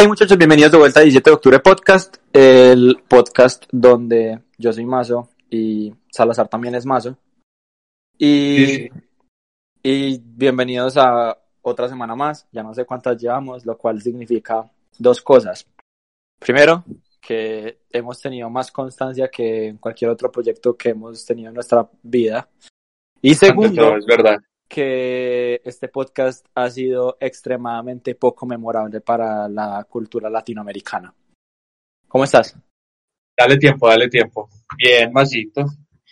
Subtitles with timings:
[0.00, 4.86] Hey muchachos, bienvenidos de vuelta a 17 de octubre podcast, el podcast donde yo soy
[4.86, 7.18] Mazo y Salazar también es Mazo.
[8.16, 8.90] Y, Sí.
[9.82, 15.20] y bienvenidos a otra semana más, ya no sé cuántas llevamos, lo cual significa dos
[15.20, 15.66] cosas.
[16.38, 16.84] Primero,
[17.20, 21.90] que hemos tenido más constancia que en cualquier otro proyecto que hemos tenido en nuestra
[22.04, 22.48] vida.
[23.20, 24.38] Y segundo, todo, es verdad.
[24.68, 31.14] Que este podcast ha sido extremadamente poco memorable para la cultura latinoamericana.
[32.06, 32.56] ¿Cómo estás?
[33.36, 34.48] Dale tiempo, dale tiempo.
[34.76, 35.64] Bien, Masito.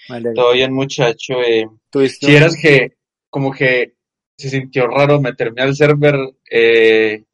[0.08, 0.34] Alegro.
[0.34, 1.34] Todo bien, muchacho.
[1.46, 2.96] Eh, ¿Tuviste si eras que
[3.28, 3.94] como que
[4.36, 6.14] se sintió raro meterme al server
[6.50, 7.24] eh,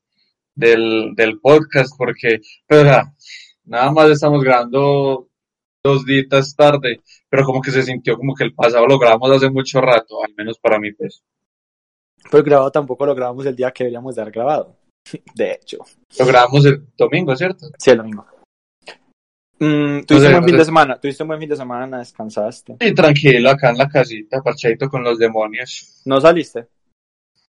[0.55, 3.15] del, del podcast porque, pero o sea,
[3.65, 5.29] nada más estamos grabando
[5.85, 9.51] dos días tarde, pero como que se sintió como que el pasado lo grabamos hace
[9.51, 11.23] mucho rato, al menos para mí, pues.
[12.31, 14.77] Pues grabado tampoco lo grabamos el día que deberíamos de haber grabado.
[15.35, 15.79] De hecho.
[16.19, 17.67] Lo grabamos el domingo, ¿cierto?
[17.79, 18.25] Sí, el domingo.
[19.59, 21.01] Mm, tuviste un buen fin de semana.
[21.01, 22.77] Tuviste un buen fin de semana, descansaste.
[22.81, 26.03] Y tranquilo, acá en la casita, parchadito con los demonios.
[26.05, 26.69] ¿No saliste?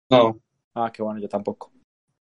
[0.09, 0.39] No,
[0.75, 1.71] Ah, qué bueno, yo tampoco.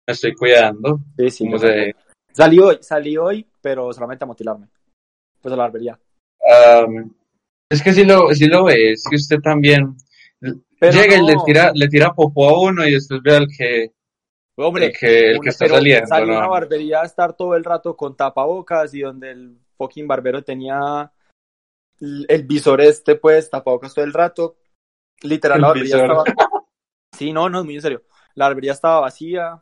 [0.07, 0.99] me estoy cuidando.
[1.17, 1.45] Sí, sí.
[1.45, 1.95] como se-.
[2.31, 4.67] Salí hoy, salí hoy, pero solamente a motilarme.
[5.41, 5.99] Pues a la barbería.
[6.81, 7.13] Am,
[7.69, 9.95] es que si lo, si lo ves, que usted también
[10.79, 11.27] Pero llega y no.
[11.27, 13.93] le tira, le tira popó a uno y después ve al que,
[14.57, 16.49] Hombre, el que, el que está saliendo, salí a una ¿no?
[16.49, 21.11] barbería a estar todo el rato con tapabocas y donde el fucking barbero tenía
[22.01, 24.57] el visor este, pues, tapabocas todo el rato.
[25.21, 26.27] Literal, la El barbería visor.
[26.27, 26.49] estaba...
[27.15, 28.03] Sí, no, no, muy en serio.
[28.35, 29.61] La barbería estaba vacía.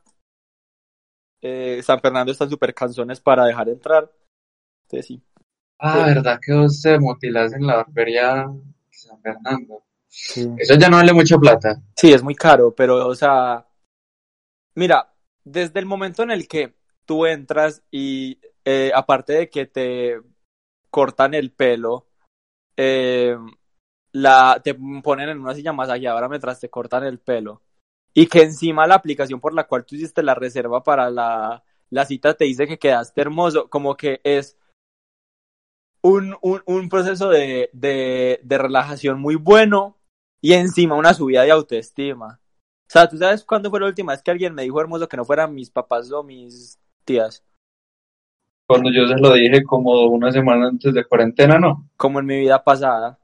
[1.41, 4.12] Eh, San Fernando está súper canzones para dejar entrar.
[4.84, 5.23] Entonces, sí.
[5.80, 9.84] Ah, ¿verdad que vos te en la barbería de San Fernando?
[10.08, 10.50] Sí.
[10.58, 11.81] Eso ya no vale mucha plata.
[11.95, 13.67] Sí, es muy caro, pero, o sea,
[14.75, 16.73] mira, desde el momento en el que
[17.06, 20.19] tú entras y eh, aparte de que te
[20.89, 22.08] cortan el pelo,
[22.75, 23.38] eh,
[24.13, 27.62] la, te ponen en una silla masajeadora mientras te cortan el pelo
[28.13, 32.06] y que encima la aplicación por la cual tú hiciste la reserva para la, la
[32.06, 34.57] cita te dice que quedaste hermoso, como que es
[36.02, 39.97] un, un, un proceso de, de, de relajación muy bueno
[40.41, 42.40] y encima una subida de autoestima.
[42.88, 45.18] O sea, ¿tú sabes cuándo fue la última vez que alguien me dijo hermoso que
[45.18, 47.44] no fueran mis papás o mis tías?
[48.66, 51.90] Cuando yo se lo dije como una semana antes de cuarentena, no.
[51.96, 53.18] Como en mi vida pasada.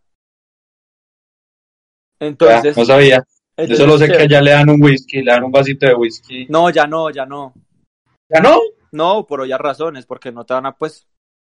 [2.19, 3.17] Ya, Entonces, no sabía.
[3.17, 5.93] Yo entonces, solo sé que allá le dan un whisky, le dan un vasito de
[5.93, 6.47] whisky.
[6.49, 7.53] No, ya no, ya no.
[8.29, 8.59] ¿Ya no?
[8.91, 11.07] No, por obvias razones, porque no te van a, pues,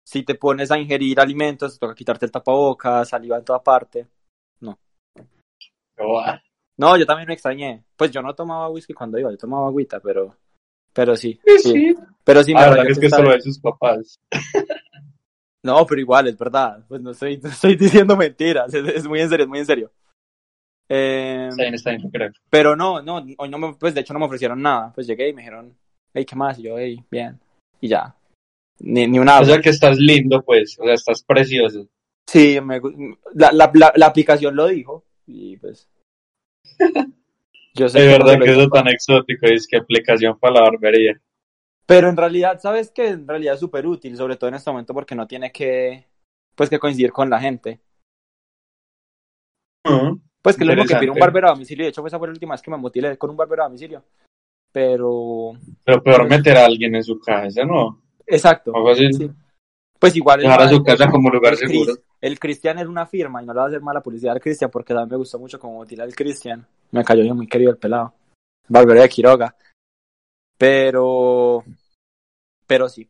[0.10, 4.08] si te pones a ingerir alimentos, te toca quitarte el tapabocas, saliva en toda parte.
[6.00, 6.42] Ah,
[6.78, 7.84] No, yo también me extrañé.
[7.96, 10.36] Pues yo no tomaba whisky cuando iba, yo tomaba agüita, pero,
[10.94, 11.40] pero sí.
[11.46, 11.72] sí, sí.
[11.72, 11.96] sí.
[12.24, 14.20] Pero sí me Ah, rayó verdad es que solo de sus papás.
[15.62, 16.86] No, pero igual, es verdad.
[16.88, 19.66] Pues no estoy, no estoy diciendo mentiras, es, es muy en serio, es muy en
[19.66, 19.92] serio.
[20.88, 22.32] Eh, Está bien, está bien, creo.
[22.50, 24.94] pero no, no, hoy no me, pues de hecho no me ofrecieron nada.
[24.96, 25.78] Pues llegué y me dijeron,
[26.14, 26.58] hey, ¿qué más?
[26.58, 27.38] Y yo, hey, bien.
[27.82, 28.16] Y ya.
[28.80, 30.78] Ni, ni una O sea que estás lindo, pues.
[30.80, 31.88] O sea, estás precioso.
[32.28, 32.80] Sí, me,
[33.34, 35.04] la, la, la, la aplicación lo dijo.
[35.26, 35.90] Y pues.
[37.76, 41.20] Yo sé Es que verdad que eso tan exótico es que aplicación para la barbería.
[41.86, 44.94] Pero en realidad, ¿sabes que En realidad es súper útil, sobre todo en este momento,
[44.94, 46.06] porque no tiene que,
[46.56, 47.80] pues, que coincidir con la gente.
[50.42, 51.86] Pues que es lo mismo que pedir un barbero a domicilio.
[51.86, 54.04] De hecho, esa fue la última vez que me mutilé con un barbero a domicilio.
[54.72, 55.54] Pero.
[55.84, 58.02] Pero peor meter a alguien en su casa, ¿no?
[58.30, 58.72] Exacto.
[58.76, 59.12] Algo así.
[59.14, 59.30] Sí.
[60.00, 60.40] Pues igual.
[60.40, 61.94] el Dejar a su casa como lugar el seguro.
[62.22, 64.70] El Cristian es una firma y no le va a hacer mala publicidad al Cristian
[64.70, 66.66] porque también me gustó mucho como mutilar al Cristian.
[66.92, 68.14] Me cayó bien muy querido el pelado.
[68.68, 69.56] Barbero de Quiroga.
[70.58, 71.64] Pero.
[72.68, 73.10] Pero sí.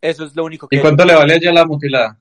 [0.00, 0.76] Eso es lo único que.
[0.76, 2.20] ¿Y cuánto le vale allá la mutilada?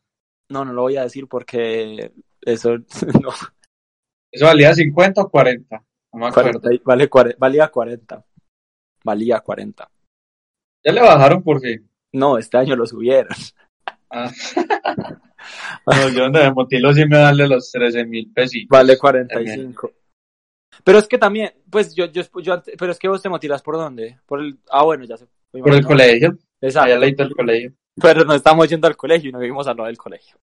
[0.50, 2.78] No, no lo voy a decir porque eso
[3.22, 3.30] no,
[4.32, 5.84] ¿Eso valía 50 o 40?
[6.14, 6.62] No me acuerdo.
[6.62, 8.26] 40, vale, cuare- valía 40.
[9.04, 9.90] Valía 40.
[10.88, 11.86] Ya le bajaron por fin.
[12.14, 13.36] No, este año lo subieron.
[14.10, 14.32] Ah.
[15.86, 18.70] No, yo donde me mutilo sí me darle los 13 mil pesitos.
[18.70, 19.92] Vale 45.
[20.84, 23.76] Pero es que también, pues yo, yo, yo pero es que vos te motilas por
[23.76, 24.18] dónde?
[24.26, 25.28] Por el, ah, bueno, ya sé.
[25.52, 26.38] Por el colegio.
[26.62, 26.86] Exacto.
[26.86, 27.74] Allá leíto el colegio.
[28.02, 30.38] Pero no estamos yendo al colegio y no vivimos al lado del colegio.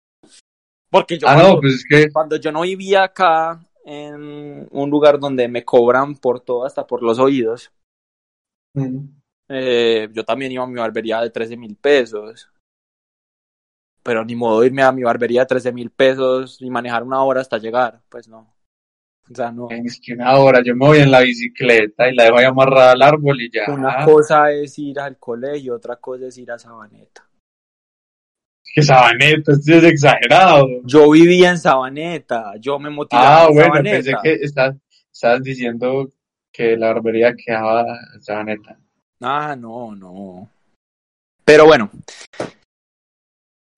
[0.90, 2.10] Porque yo Ah, cuando, no, pues es que.
[2.10, 7.02] cuando yo no vivía acá en un lugar donde me cobran por todo, hasta por
[7.02, 7.72] los oídos,
[8.74, 9.19] mm,
[9.50, 12.48] eh, yo también iba a mi barbería de 13 mil pesos.
[14.02, 17.40] Pero ni modo irme a mi barbería de 13 mil pesos y manejar una hora
[17.42, 18.00] hasta llegar.
[18.08, 18.54] Pues no.
[19.30, 19.68] O sea, no.
[19.70, 22.92] Es que una hora yo me voy en la bicicleta y la dejo ahí amarrada
[22.92, 23.70] al árbol y ya.
[23.72, 27.26] Una cosa es ir al colegio, otra cosa es ir a Sabaneta.
[28.72, 30.66] Que Sabaneta, esto es exagerado.
[30.84, 33.96] Yo vivía en Sabaneta, yo me motivaba Ah, en bueno, Sabaneta.
[33.96, 34.76] pensé que estás,
[35.12, 36.08] estabas diciendo
[36.52, 38.78] que la barbería quedaba en Sabaneta.
[39.20, 40.48] Ah, no, no.
[41.44, 41.90] Pero bueno,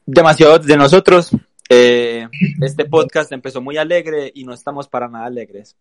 [0.07, 1.31] demasiado de nosotros.
[1.69, 2.29] Eh,
[2.61, 5.77] este podcast empezó muy alegre y no estamos para nada alegres.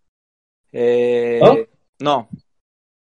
[0.71, 1.57] Eh, ¿No?
[1.99, 2.29] no.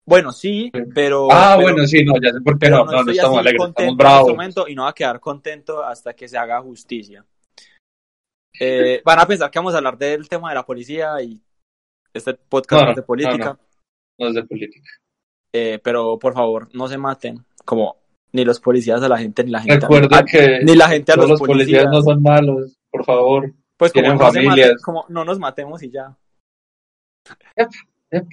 [0.05, 1.27] Bueno, sí, pero.
[1.31, 3.73] Ah, pero- bueno, sí, no, ya sé por qué no, no, no estamos alegres, estamos
[3.77, 4.29] en este bravos.
[4.31, 7.23] momento y no va a quedar contento hasta que se haga justicia.
[8.59, 11.39] Eh, van a pensar que vamos a hablar del tema de la policía y
[12.11, 13.45] este podcast No, no es de política.
[13.45, 13.59] no,
[14.17, 14.89] No es de política.
[15.53, 17.97] Eh, pero por favor, no se maten, como
[18.33, 20.87] ni los policías a la gente, ni la gente a- Recuerda a- que ni la
[20.89, 21.91] gente a los los policías policías.
[21.91, 23.53] no son malos, por favor.
[23.77, 24.67] Pues como no, se familias.
[24.69, 26.15] maten, como no nos matemos y ya.
[27.57, 27.69] Yep,
[28.11, 28.25] yep.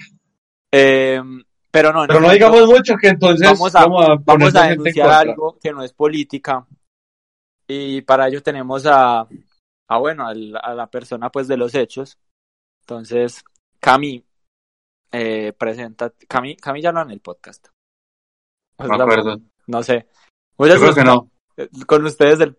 [0.72, 1.22] Eh,
[1.70, 3.86] pero no, Pero no digamos mucho que entonces vamos a,
[4.24, 6.66] vamos a denunciar algo que no es política
[7.68, 9.26] y para ello tenemos a,
[9.88, 12.18] a bueno, al- a la persona pues de los hechos.
[12.80, 13.42] Entonces,
[13.80, 14.24] Cami
[15.12, 17.68] eh, presenta, Cami, Cami ya lo en el podcast.
[18.78, 19.38] No me acuerdo.
[19.66, 20.06] No sé.
[20.58, 21.30] Yo creo que no.
[21.86, 22.56] con ustedes el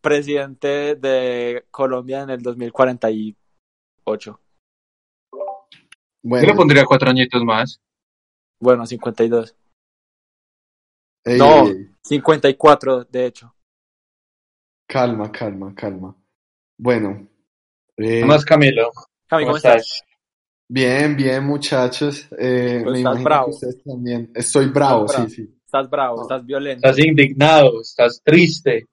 [0.00, 3.36] presidente de Colombia en el 2048.
[4.20, 4.40] Yo
[6.22, 7.80] Bueno, le pondría cuatro añitos más.
[8.60, 9.54] Bueno, 52.
[11.24, 11.66] ey, no.
[11.66, 13.54] ey, ey, 54, de hecho.
[14.88, 16.16] calma, calma, calma.
[16.78, 17.28] Bueno,
[17.96, 18.90] eh, ¿Qué más, Camilo?
[19.28, 19.82] Cami, ¿Cómo ¿cómo estás?
[19.82, 20.07] estás?
[20.68, 22.28] Bien, bien, muchachos.
[22.38, 23.44] Eh, Pues me estás bravo.
[23.46, 24.30] que ustedes también.
[24.34, 25.30] Estoy bravo, Estás bravo.
[25.30, 25.54] sí, sí.
[25.64, 26.22] Estás bravo, No.
[26.22, 26.88] estás violento.
[26.88, 28.86] Estás indignado, estás triste.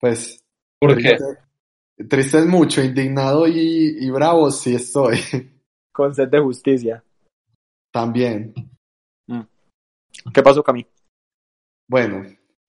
[0.00, 0.42] Pues,
[0.80, 1.16] ¿Por qué?
[1.16, 5.18] triste, triste es mucho, indignado y, y bravo sí estoy.
[5.92, 7.04] Con sed de justicia.
[7.92, 8.54] También.
[10.32, 10.86] ¿Qué pasó, Cami?
[11.88, 12.24] Bueno,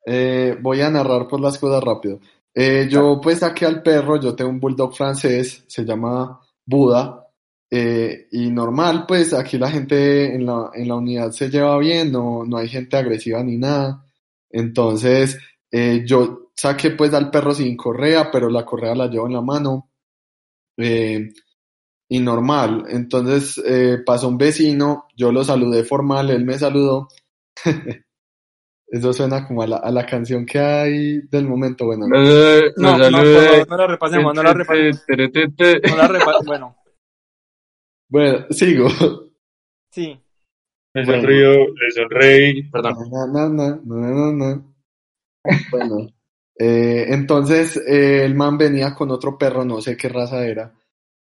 [0.06, 2.20] eh, voy a narrar por las cosas rápido.
[2.54, 7.23] Eh, yo pues saqué al perro, yo tengo un bulldog francés, se llama Buda,
[7.76, 12.12] eh, y normal, pues aquí la gente en la, en la unidad se lleva bien,
[12.12, 14.06] no, no hay gente agresiva ni nada.
[14.52, 15.38] Entonces,
[15.72, 19.42] eh, yo saqué pues al perro sin correa, pero la correa la llevo en la
[19.42, 19.90] mano.
[20.78, 21.30] eh,
[22.10, 22.86] y normal.
[22.90, 27.08] Entonces eh, pasó un vecino, yo lo saludé formal, él me saludó.
[28.88, 31.86] Eso suena como a la, a la canción que hay del momento.
[31.86, 32.18] Bueno, no.
[32.78, 32.98] No,
[33.78, 35.04] la repasemos, no la repasemos.
[35.08, 36.46] No la repasemos.
[36.46, 36.76] Bueno,
[38.14, 38.88] Bueno, sigo.
[39.90, 40.20] sí.
[40.94, 41.22] Me Bueno.
[41.22, 42.64] sonrío, le sonreí.
[42.70, 42.96] Perdón.
[43.12, 44.74] Na, na, na, na, na, na.
[45.72, 46.08] Bueno,
[46.60, 50.72] eh, entonces eh, el man venía con otro perro, no sé qué raza era,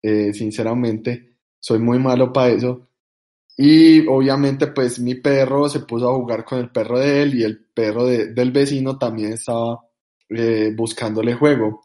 [0.01, 2.89] eh, sinceramente, soy muy malo para eso.
[3.57, 7.43] Y obviamente pues mi perro se puso a jugar con el perro de él y
[7.43, 9.81] el perro de- del vecino también estaba
[10.29, 11.83] eh, buscándole juego.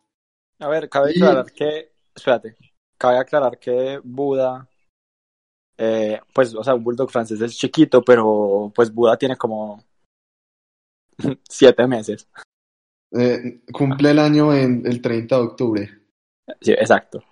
[0.60, 1.92] A ver, cabe Y- aclarar que.
[2.16, 2.56] Espérate.
[2.98, 4.68] Cabe aclarar que Buda.
[5.84, 9.84] Eh, pues, o sea, un bulldog francés es chiquito, pero pues Buda tiene como.
[11.50, 12.28] siete meses.
[13.14, 15.90] Eh, cumple el año en el 30 de octubre.
[16.62, 17.24] Sí, exacto.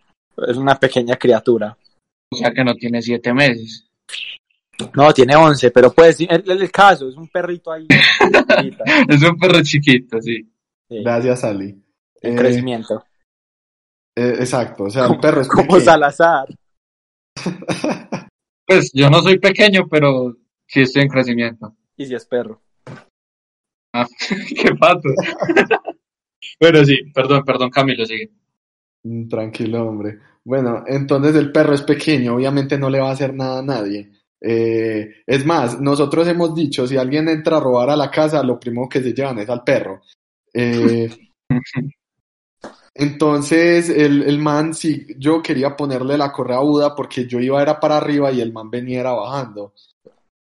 [0.48, 1.78] Es una pequeña criatura.
[2.32, 3.88] O sea que no tiene siete meses.
[4.96, 7.86] No, tiene 11, pero pues, el, el- el caso, es un perrito ahí.
[9.10, 10.42] Es un perro chiquito, sí.
[10.90, 11.70] sí, Gracias, Ali.
[12.22, 13.04] en Eh, crecimiento.
[14.18, 15.82] eh, exacto, o sea, el perro es Como pequeño.
[15.86, 16.48] Salazar.
[18.70, 21.76] Pues yo no soy pequeño, pero sí estoy en crecimiento.
[21.98, 22.62] Y si es perro.
[23.92, 24.06] Ah,
[24.56, 25.10] qué pato.
[26.62, 28.30] bueno, sí, perdón, perdón, Camilo, sigue.
[29.04, 30.20] Mm, Tranquilo, hombre.
[30.46, 34.12] Bueno, entonces el perro es pequeño, obviamente no le va a hacer nada a nadie.
[34.40, 38.60] Eh, es más, nosotros hemos dicho, si alguien entra a robar a la casa, lo
[38.60, 40.04] primero que se llevan es al perro.
[40.54, 41.10] Eh,
[43.00, 47.62] entonces el, el man, sí, yo quería ponerle la correa a Buda porque yo iba
[47.62, 49.74] era para arriba y el man venía era bajando.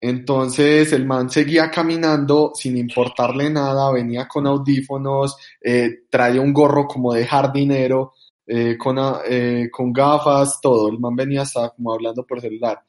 [0.01, 6.87] Entonces el man seguía caminando sin importarle nada, venía con audífonos, eh, traía un gorro
[6.87, 8.13] como de jardinero,
[8.47, 10.89] eh, con, a- eh, con gafas, todo.
[10.89, 12.81] El man venía hasta como hablando por celular.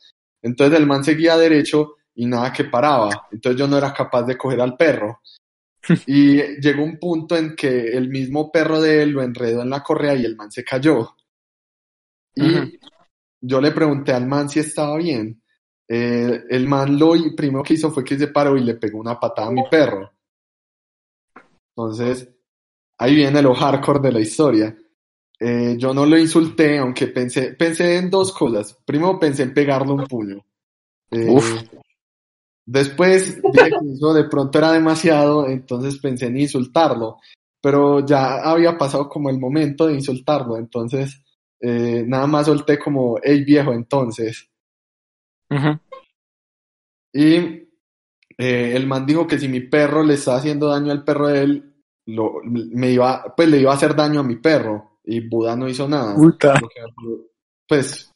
[0.42, 3.26] Entonces el man seguía derecho y nada que paraba.
[3.30, 5.20] Entonces yo no era capaz de coger al perro.
[6.06, 9.82] Y llegó un punto en que el mismo perro de él lo enredó en la
[9.82, 11.16] correa y el man se cayó.
[12.34, 12.78] Y
[13.40, 15.42] yo le pregunté al man si estaba bien.
[15.88, 19.18] Eh, el man lo primero que hizo fue que se paró y le pegó una
[19.18, 20.10] patada a mi perro.
[21.76, 22.28] Entonces,
[22.98, 24.76] ahí viene lo hardcore de la historia.
[25.40, 28.78] eh, yo no lo insulté, aunque pensé, pensé en dos cosas.
[28.84, 30.44] Primero pensé en pegarle un puño.
[31.10, 31.62] Eh, Uf.
[32.64, 37.18] Después dije que eso de pronto era demasiado, entonces pensé en insultarlo.
[37.60, 41.22] Pero ya había pasado como el momento de insultarlo, entonces
[41.60, 44.48] eh, nada más solté como, hey viejo, entonces.
[47.12, 47.34] Y
[48.38, 51.42] eh, el man dijo que si mi perro le estaba haciendo daño al perro de
[51.42, 51.74] él,
[52.06, 54.98] lo, me iba, pues le iba a hacer daño a mi perro.
[55.04, 56.14] Y Buda no hizo nada.
[56.14, 56.54] Puta.
[57.68, 58.11] Pues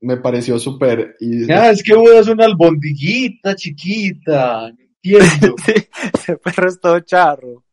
[0.00, 1.16] me pareció súper.
[1.20, 5.56] y- Ya, es que Buda es una albondiguita chiquita, no entiendo.
[5.64, 5.72] Sí,
[6.14, 7.52] ese perro es todo charro.
[7.52, 7.64] o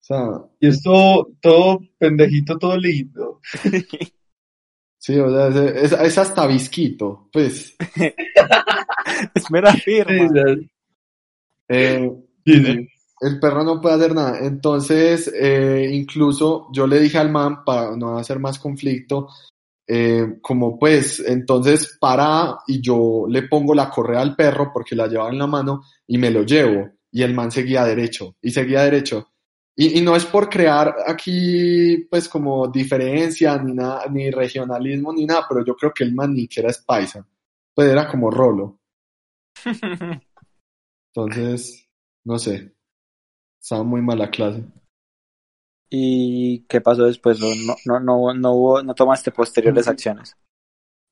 [0.00, 0.26] sea,
[0.60, 3.40] Y es todo, todo pendejito, todo lindo.
[4.98, 7.28] sí, o sea, es, es- es hasta visquito.
[7.32, 7.74] Pues,
[9.34, 10.30] es mera Sí, firma.
[11.68, 12.10] eh,
[12.44, 12.88] sí, sí.
[13.20, 14.38] el perro no puede hacer nada.
[14.40, 19.28] Entonces, eh, incluso yo le dije al man, para no hacer más conflicto,
[19.92, 25.08] eh, como pues, entonces para y yo le pongo la correa al perro porque la
[25.08, 26.88] llevaba en la mano y me lo llevo.
[27.10, 29.32] Y el man seguía derecho y seguía derecho.
[29.74, 35.26] Y, y no es por crear aquí, pues, como diferencia, ni nada, ni regionalismo, ni
[35.26, 37.26] nada, pero yo creo que el man ni que era es paisa.
[37.74, 38.78] Pues era como rolo.
[41.14, 41.88] Entonces,
[42.24, 42.72] no sé.
[43.60, 44.62] Estaba muy mala clase.
[45.90, 47.42] ¿Y qué pasó después?
[47.42, 50.36] ¿O No, no, no, no, hubo, no tomaste posteriores acciones.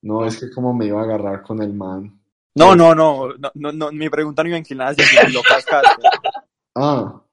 [0.02, 2.22] No, es que como me iba a agarrar con el man.
[2.54, 6.02] No, no, no, no, no, no, mi pregunta no iba inclinada hacia si lo cascaste.
[6.80, 7.24] Ah,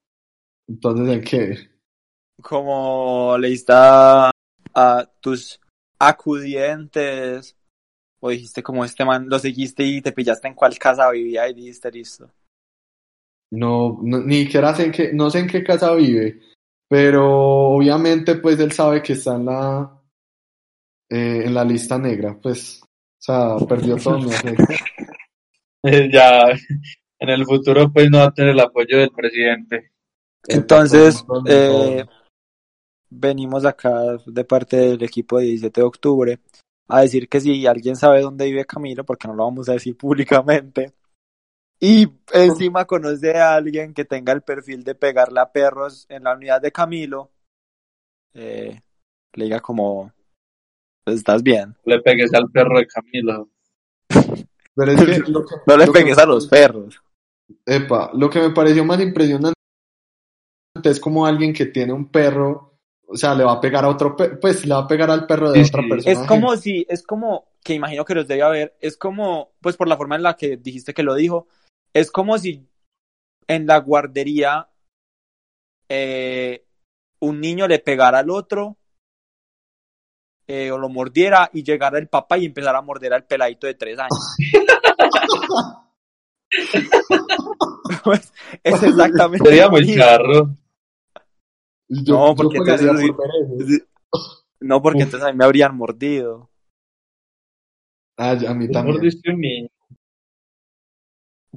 [0.68, 1.70] entonces ¿en qué?
[2.42, 4.32] Como le diste a,
[4.74, 5.60] a tus
[6.00, 7.56] acudientes,
[8.20, 11.54] o dijiste como este man, lo seguiste y te pillaste en cuál casa vivía y
[11.54, 12.32] dijiste listo.
[13.52, 16.42] No, no ni siquiera sé en qué, no sé en qué casa vive,
[16.88, 19.96] pero obviamente pues él sabe que está en la
[21.10, 22.88] eh, en la lista negra, pues, o
[23.20, 24.63] sea, perdió todo mi afecto.
[26.12, 26.48] Ya,
[27.20, 29.92] en el futuro pues no va a tener el apoyo del presidente.
[30.48, 32.04] Entonces, eh,
[33.08, 36.39] venimos acá de parte del equipo de 17 de octubre
[36.88, 39.96] a decir que si alguien sabe dónde vive Camilo, porque no lo vamos a decir
[39.98, 40.94] públicamente,
[41.79, 46.34] y encima conoce a alguien que tenga el perfil de pegarle a perros en la
[46.36, 47.32] unidad de Camilo,
[48.34, 48.82] eh,
[49.34, 50.12] le diga como,
[51.03, 51.75] "Pues, estás bien.
[51.86, 53.50] Le pegues al perro de Camilo.
[54.75, 57.01] Pero es que lo que- No le que- pegues a los perros.
[57.65, 59.53] Epa, lo que me pareció más impresionante
[60.84, 62.77] es como alguien que tiene un perro,
[63.08, 65.25] o sea, le va a pegar a otro perro, pues le va a pegar al
[65.27, 65.89] perro de Sí, otra sí.
[65.89, 66.22] persona.
[66.22, 69.88] Es como si, es como, que imagino que los debe haber, es como, pues por
[69.88, 71.48] la forma en la que dijiste que lo dijo,
[71.96, 72.68] es como si
[73.48, 74.70] en la guardería
[75.88, 76.66] eh,
[77.22, 78.78] un niño le pegara al otro
[80.46, 83.75] eh, o lo mordiera y llegara el papá y empezara a morder al peladito de
[83.75, 84.36] tres años.
[88.04, 88.32] Pues,
[88.64, 90.56] es exactamente Sería muy charro.
[91.90, 93.88] Yo, No, porque entonces-.
[94.60, 96.50] No, porque entonces a mí me habrían mordido.
[98.18, 98.96] Ah, ya, a mí también.
[98.96, 99.70] mordiste un niño.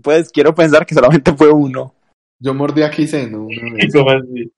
[0.02, 1.94] Pues quiero pensar que solamente fue uno.
[2.40, 3.92] Yo mordí aquí seno una vez.
[3.92, 4.52] ¿Cómo así?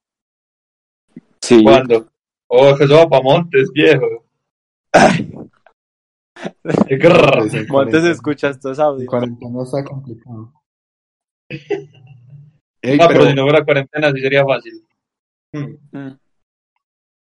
[1.41, 1.63] Sí.
[1.63, 2.07] ¿Cuándo?
[2.49, 4.07] Oh, que eso va pa' Montes, viejo.
[6.63, 9.09] Pues, Montes cuarentena- escucha estos audios.
[9.09, 10.53] cuarentena está complicado.
[12.83, 14.87] Ey, Ah, pero pero si no fuera cuarentena sí sería fácil.
[15.53, 16.11] Mm.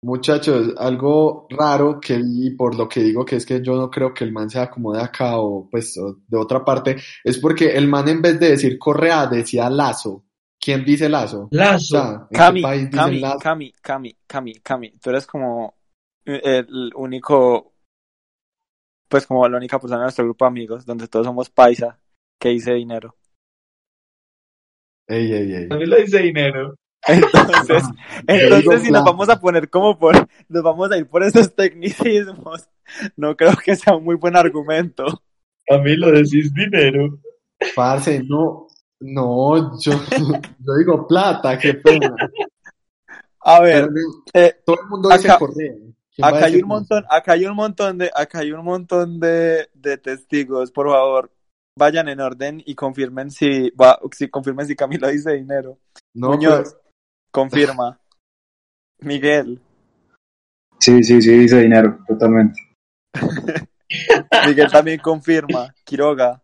[0.06, 4.14] Muchachos, algo raro que vi, por lo que digo que es que yo no creo
[4.14, 7.76] que el man sea como de acá o pues o de otra parte, es porque
[7.76, 10.24] el man en vez de decir correa decía lazo.
[10.60, 11.44] ¿Quién dice lazo?
[11.44, 11.86] O Lazo.
[11.88, 13.40] sea, ¿en qué Cami, país dicen Cami, lazo?
[13.40, 15.76] Cami, Cami, Cami, Cami, tú eres como
[16.26, 17.74] el único,
[19.08, 22.00] pues como la única persona de nuestro grupo de amigos, donde todos somos paisa,
[22.40, 23.16] que dice dinero.
[25.08, 25.68] Ey, ey, ey.
[25.70, 26.76] A mí le dice dinero.
[27.08, 27.84] Entonces,
[28.28, 32.68] entonces si nos vamos a poner como por, nos vamos a ir por esos tecnicismos,
[33.16, 35.06] no creo que sea un muy buen argumento.
[35.70, 37.20] A mí lo decís dinero.
[37.76, 38.68] Parce, no,
[39.00, 42.16] no, yo, yo digo plata, qué pena.
[43.42, 43.88] A ver,
[44.34, 45.74] Pero, eh, todo el mundo dice acá- correa.
[46.16, 48.64] ¿Quién va a acá hay un montón, acá hay un montón de, acá hay un
[48.64, 51.32] montón de, de testigos, por favor,
[51.78, 55.78] vayan en orden y confirmen si, va, si confirmen si Camilo dice dinero.
[56.14, 56.85] No, Muñoz, pero-
[57.36, 58.00] confirma.
[59.00, 59.62] Miguel,
[60.80, 62.60] Sí, sí, sí, dice dinero, totalmente.
[64.48, 65.74] Miguel también confirma.
[65.84, 66.42] Quiroga,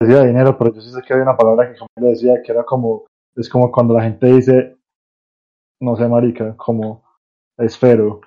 [0.00, 2.64] decía dinero, pero yo sí sé que había una palabra que Camilo decía que era
[2.64, 3.06] como,
[3.36, 4.78] es como cuando la gente dice,
[5.80, 7.04] no sé, marica, como
[7.58, 8.20] esfero.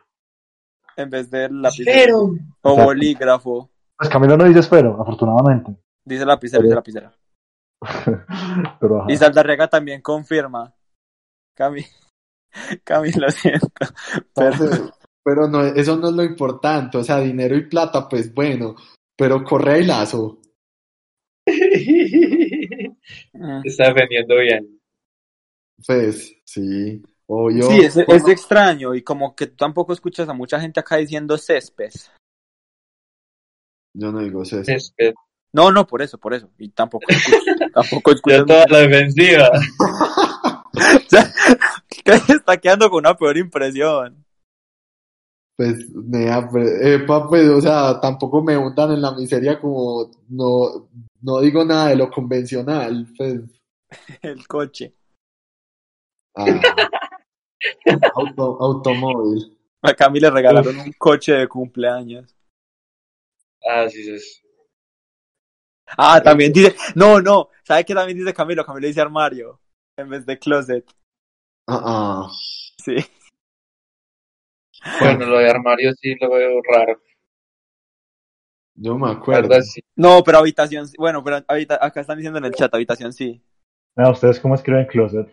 [0.96, 2.36] En vez de lapicero.
[2.62, 3.70] Pero, O bolígrafo.
[3.98, 5.76] Pues Camilo no dice esfero, afortunadamente.
[6.06, 7.14] Dice lapicero, dice lapicera.
[8.80, 9.12] Pero ajá.
[9.12, 10.74] Y Saldarriaga también confirma.
[11.56, 11.86] Cami,
[12.84, 13.68] Cami, lo siento.
[14.34, 14.92] Pero, Parce,
[15.24, 18.76] pero no, eso no es lo importante, o sea, dinero y plata, pues bueno,
[19.16, 20.42] pero Correa y Lazo,
[23.64, 24.80] está defendiendo bien.
[25.86, 27.64] pues sí, obvio.
[27.64, 28.96] sí, es, es extraño.
[28.96, 31.92] Y como que tú tampoco escuchas a mucha gente acá diciendo césped.
[33.94, 34.64] Yo no digo eso.
[34.64, 35.14] Césped.
[35.54, 36.50] No, no, por eso, por eso.
[36.58, 37.38] Y tampoco escucho,
[37.74, 38.38] tampoco escucho.
[38.38, 39.50] Ya toda la defensiva.
[42.28, 44.26] está quedando con una peor impresión.
[45.56, 50.90] Pues, nea, pues, epa, pues, o sea, tampoco me hundan en la miseria como no,
[51.22, 53.42] no digo nada de lo convencional, pues.
[54.24, 54.96] El coche.
[56.36, 56.46] ah.
[58.16, 59.56] Auto- automóvil.
[59.84, 62.36] A Cami le regalaron un coche de cumpleaños.
[63.66, 64.43] Ah, sí, sí.
[65.98, 66.76] Ah, también dice.
[66.96, 67.50] No, no.
[67.64, 68.66] ¿Sabe qué también dice Camilo?
[68.66, 69.60] Camilo dice armario.
[69.98, 70.86] En vez de closet.
[71.68, 72.30] Ah, ah.
[72.84, 72.96] Sí.
[75.00, 77.02] Bueno, lo de armario sí lo veo raro.
[78.76, 79.62] Yo me acuerdo.
[79.62, 79.82] sí.
[79.96, 80.88] No, pero habitación.
[80.88, 80.96] sí.
[80.98, 83.42] Bueno, pero habita- acá están diciendo en el chat, habitación sí.
[83.96, 85.28] Mira, ¿ustedes cómo escriben closet?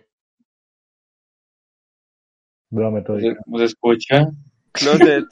[2.70, 3.34] Dura ¿Cómo metódica.
[3.34, 4.26] se- cómo se escucha?
[4.72, 5.24] Closet.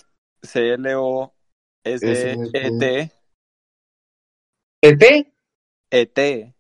[1.85, 3.13] C-L-O-S-E-T.
[4.83, 5.33] ¿TT?
[5.91, 6.55] E-T.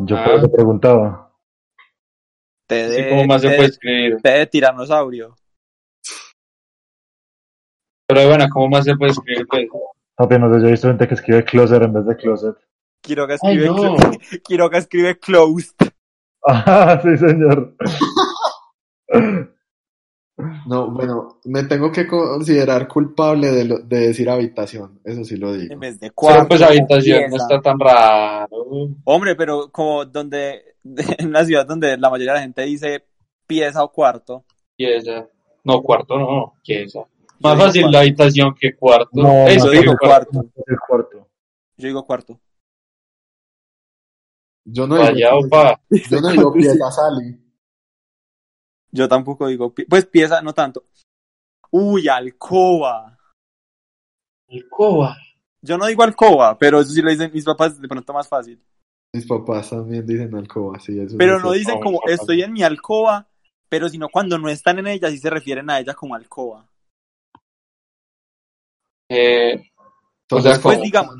[0.00, 0.24] Yo Ah.
[0.24, 1.32] por eso preguntaba.
[2.68, 3.08] T Sí, de.
[3.10, 4.16] ¿cómo más se puede de- escribir?
[4.22, 5.36] T de tiranosaurio.
[8.08, 9.46] Pero bueno, ¿cómo más se puede escribir?
[9.48, 9.66] Pues?
[10.16, 12.56] Papi, no sé, yo he visto gente que escribe closet en vez de closet.
[13.02, 13.96] Quiroga Ay, escribe, no.
[13.96, 15.74] clo- Quiroga escribe closed.
[16.48, 17.74] Ah, sí, señor.
[20.66, 25.54] No, bueno, me tengo que considerar culpable de, lo- de decir habitación, eso sí lo
[25.54, 25.80] En digo.
[25.80, 26.40] vez de cuarto.
[26.40, 28.48] Pero pues habitación no está tan raro.
[29.04, 30.62] Hombre, pero como donde.
[31.18, 33.04] En una ciudad donde la mayoría de la gente dice
[33.46, 34.44] pieza o cuarto.
[34.76, 35.26] Pieza.
[35.64, 37.00] No, cuarto no, pieza.
[37.40, 37.92] Más fácil cuarto.
[37.92, 39.10] la habitación que cuarto.
[39.14, 40.44] No, Eso yo digo cuarto.
[40.86, 41.28] cuarto.
[41.78, 42.38] Yo digo cuarto.
[44.64, 45.80] Yo no Vaya, digo, opa.
[46.10, 47.36] yo no digo pieza Sally.
[48.90, 49.74] Yo tampoco digo.
[49.88, 50.84] Pues pieza, no tanto.
[51.70, 53.18] Uy, alcoba.
[54.48, 55.16] Alcoba.
[55.60, 58.62] Yo no digo alcoba, pero eso sí lo dicen mis papás de pronto más fácil.
[59.12, 63.26] Mis papás también dicen alcoba, sí, eso Pero no dicen como estoy en mi alcoba,
[63.68, 66.68] pero sino cuando no están en ella, sí se refieren a ella como alcoba.
[69.08, 69.52] Eh,
[70.22, 71.14] Entonces, o sea, Pues ¿cómo- digamos,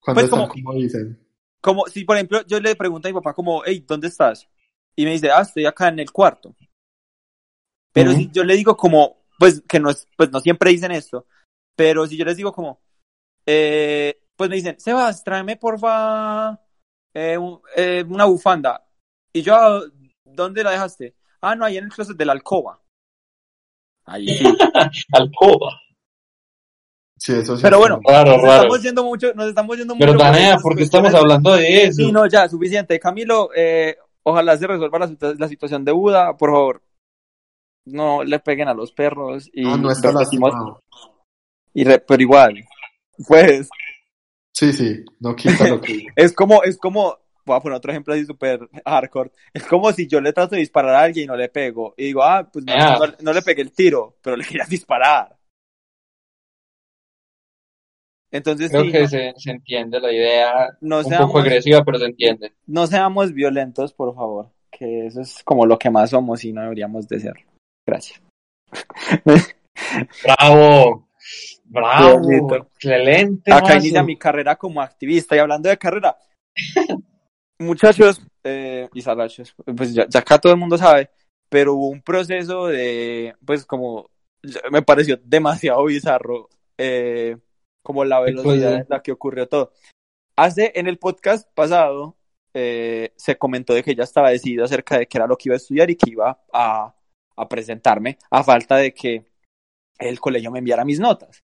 [0.00, 1.26] cuando pues están como- como dicen.
[1.60, 4.48] como si por ejemplo yo le pregunto a mi papá como, hey, ¿dónde estás?
[4.96, 6.54] Y me dice, ah, estoy acá en el cuarto.
[8.02, 11.26] Pero si yo le digo como, pues que no es, pues no siempre dicen esto,
[11.76, 12.80] pero si yo les digo como,
[13.46, 16.60] eh, pues me dicen, Sebas, tráeme porfa
[17.14, 18.84] eh, un- eh, una bufanda.
[19.32, 19.82] Y yo, "Ah,
[20.24, 21.16] ¿dónde la dejaste?
[21.40, 22.80] Ah, no, ahí en el closet de la alcoba.
[24.04, 24.44] Ahí sí.
[25.12, 25.80] alcoba.
[27.18, 28.54] Sí, eso sí Pero bueno, Raro, Nos raro.
[28.62, 30.06] estamos yendo mucho, nos estamos yendo mucho.
[30.06, 32.02] Pero estas ¿por qué estamos hablando de eso?
[32.02, 33.00] Sí, no, ya, suficiente.
[33.00, 36.82] Camilo, eh, ojalá se resuelva la, la situación de Buda, por favor.
[37.92, 40.20] No le peguen a los perros y no está repetimos-
[40.52, 40.82] lastimado.
[41.74, 42.54] y re- pero igual.
[43.26, 43.68] Pues,
[44.52, 48.12] Sí, sí, no quita lo que es como, es como, voy a poner otro ejemplo
[48.14, 49.30] así súper hardcore.
[49.54, 51.94] Es como si yo le trato de disparar a alguien y no le pego.
[51.96, 52.98] Y digo, ah, pues no, Ah.
[52.98, 55.36] no- no le pegué el tiro, pero le quería disparar.
[58.30, 60.76] Entonces, Creo sí, que no, se, se entiende la idea.
[60.82, 62.52] no un seamos, poco agresiva, pero se entiende.
[62.66, 64.50] no seamos violentos, por favor.
[64.70, 67.34] Que eso es como lo que más somos y no deberíamos de ser.
[67.88, 68.20] Gracias.
[70.22, 71.08] ¡Bravo!
[71.64, 72.54] ¡Bravo!
[72.54, 73.50] ¡Excelente!
[73.50, 73.78] Acá mazo.
[73.78, 76.18] inicia mi carrera como activista y hablando de carrera.
[77.58, 81.08] Muchachos eh, y salachos, pues ya, ya acá todo el mundo sabe,
[81.48, 84.10] pero hubo un proceso de, pues como,
[84.70, 87.38] me pareció demasiado bizarro, eh,
[87.82, 89.72] como la ¿Qué velocidad en la que ocurrió todo.
[90.36, 92.18] Hace, en el podcast pasado,
[92.52, 95.54] eh, se comentó de que ya estaba decidido acerca de qué era lo que iba
[95.54, 96.94] a estudiar y que iba a,
[97.40, 99.24] a presentarme, a falta de que
[99.98, 101.42] el colegio me enviara mis notas.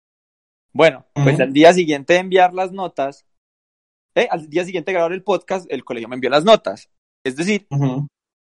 [0.73, 3.27] Bueno, pues al día siguiente de enviar las notas,
[4.15, 6.89] eh, al día siguiente de grabar el podcast, el colegio me envió las notas.
[7.25, 7.67] Es decir,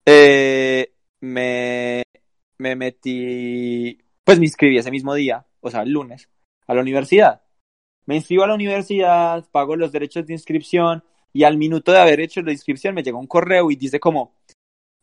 [0.06, 2.04] eh, me,
[2.58, 6.30] me metí, pues me inscribí ese mismo día, o sea, el lunes,
[6.66, 7.42] a la universidad.
[8.06, 12.20] Me inscribo a la universidad, pago los derechos de inscripción y al minuto de haber
[12.20, 14.36] hecho la inscripción me llegó un correo y dice como,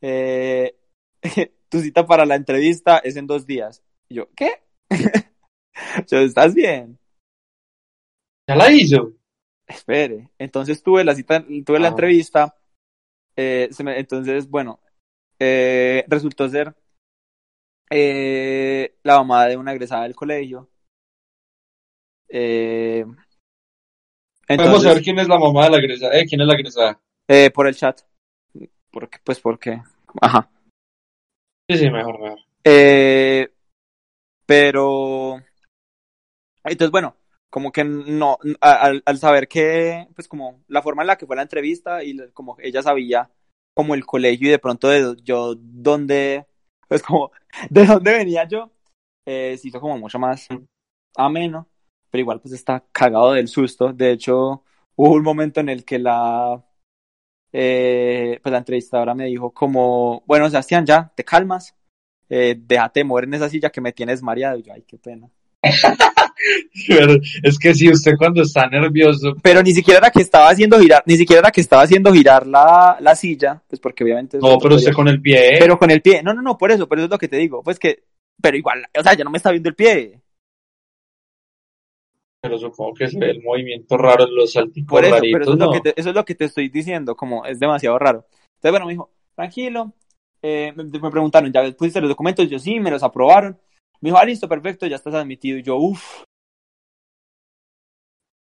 [0.01, 0.80] eh,
[1.69, 3.83] tu cita para la entrevista es en dos días.
[4.09, 4.63] Y yo, ¿qué?
[6.09, 6.99] yo, ¿estás bien?
[8.49, 9.13] Ya la hizo.
[9.67, 10.31] Espere.
[10.39, 11.91] Entonces tuve la cita, tuve la Ah.
[11.91, 12.57] entrevista.
[13.37, 14.81] eh, se me- entonces, bueno,
[15.39, 16.75] eh, resultó ser
[17.91, 20.69] eh, la mamá de una egresada del colegio.
[22.29, 26.19] Eh, Podemos entonces, saber quién es la mamá de la egresada.
[26.19, 27.01] Eh, quién es la egresada.
[27.29, 28.01] eh, por el chat.
[28.91, 29.81] Porque, pues porque,
[30.21, 30.51] ajá.
[31.71, 32.39] Sí, sí, mejor, mejor.
[32.65, 33.49] Eh,
[34.45, 35.41] pero,
[36.65, 37.15] entonces, bueno,
[37.49, 41.37] como que no, al, al saber que, pues como la forma en la que fue
[41.37, 43.31] la entrevista y como ella sabía
[43.75, 46.47] como el colegio y de pronto de yo dónde,
[46.89, 47.31] pues como
[47.71, 48.71] de dónde venía yo,
[49.27, 50.49] eh, se hizo como mucho más
[51.17, 51.69] ameno,
[52.11, 53.93] pero igual pues está cagado del susto.
[53.93, 54.65] De hecho,
[54.97, 56.65] hubo un momento en el que la,
[57.53, 61.75] eh, pues la entrevistadora me dijo como, bueno, Sebastián, ya, te calmas,
[62.29, 64.59] eh, déjate mover en esa silla que me tienes mareado.
[64.59, 65.29] Y yo, ay, qué pena.
[66.89, 70.79] Pero es que si usted cuando está nervioso, Pero ni siquiera era que estaba haciendo
[70.81, 74.39] girar, ni siquiera era que estaba haciendo girar la, la silla, pues porque obviamente...
[74.39, 75.57] no, pero usted con el pie.
[75.59, 77.37] Pero con el pie, no, no, no, por eso, pero eso es lo que te
[77.37, 78.05] digo, pues que,
[78.41, 80.19] pero igual, o sea, ya no me está viendo el pie.
[82.43, 85.43] Pero supongo que se ve el movimiento raro en los salticos Por eso, pero raritos,
[85.43, 85.73] eso es, lo ¿no?
[85.73, 88.25] que te, eso es lo que te estoy diciendo, como es demasiado raro.
[88.57, 89.93] Entonces, bueno, me dijo, tranquilo,
[90.43, 92.49] eh, me, me preguntaron, ¿ya pusiste los documentos?
[92.49, 93.59] Yo sí, me los aprobaron.
[94.01, 95.59] Me dijo, ah, listo, perfecto, ya estás admitido.
[95.59, 96.23] Y yo, uff,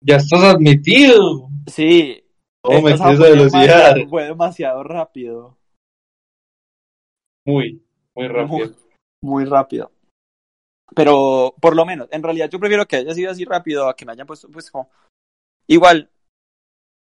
[0.01, 1.49] Ya estás admitido.
[1.67, 2.19] sí.
[2.65, 3.97] ¿Cómo o sea, metí esa fue velocidad?
[4.09, 5.59] Fue demasiado rápido,
[7.45, 7.83] Muy,
[8.15, 8.71] muy rápido.
[9.21, 9.91] muy rápido.
[10.95, 14.05] Pero, por lo menos, en realidad yo prefiero que haya sido así rápido a que
[14.05, 14.91] me hayan puesto, pues, como...
[15.67, 16.11] Igual,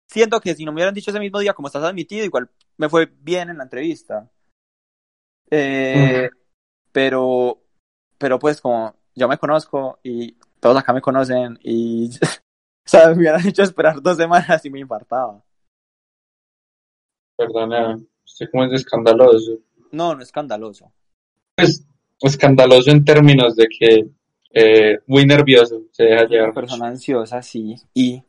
[0.08, 2.90] siento que si no me hubieran dicho ese mismo día, como estás admitido, igual me
[2.90, 4.30] fue bien en la entrevista.
[5.50, 6.30] Eh,
[6.92, 7.62] pero,
[8.18, 13.18] pero pues como yo me conozco y todos acá me conocen y, o sea, me
[13.18, 15.44] hubieran hecho esperar dos semanas y me infartaba.
[17.36, 19.60] Perdona, usted cómo es escandaloso.
[19.92, 20.92] No, no es escandaloso.
[21.56, 21.86] Pues
[22.28, 24.06] escandaloso en términos de que
[24.52, 26.50] eh, muy nervioso se deja llevar.
[26.50, 28.22] una persona ansiosa, sí, y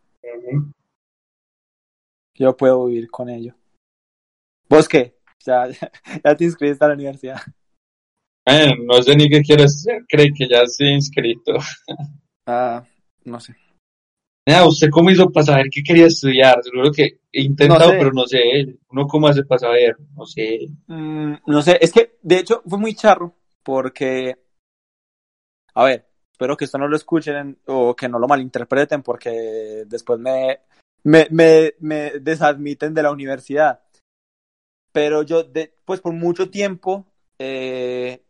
[2.35, 3.54] yo puedo vivir con ello.
[4.68, 5.14] ¿Vos qué?
[5.46, 5.68] Ya,
[6.24, 7.40] ya te inscribiste a la universidad.
[8.46, 11.52] Eh, no sé ni qué quiere ser, cree que ya estoy inscrito.
[12.46, 12.85] Ah,
[13.24, 13.57] no sé.
[14.46, 16.62] Ah, ¿Usted cómo hizo para saber qué quería estudiar?
[16.62, 17.96] Seguro que he intentado, No sé.
[17.98, 18.76] pero no sé.
[18.90, 19.96] ¿Uno cómo hace para saber?
[20.14, 20.66] No sé.
[20.88, 24.37] Mm, no sé, es que de hecho fue muy charro porque,
[25.74, 30.20] a ver, espero que esto no lo escuchen o que no lo malinterpreten porque después
[30.20, 30.61] me,
[31.05, 33.81] me, me, me desadmiten de la universidad.
[34.92, 37.07] Pero yo, de, pues por mucho tiempo,
[37.38, 38.22] eh,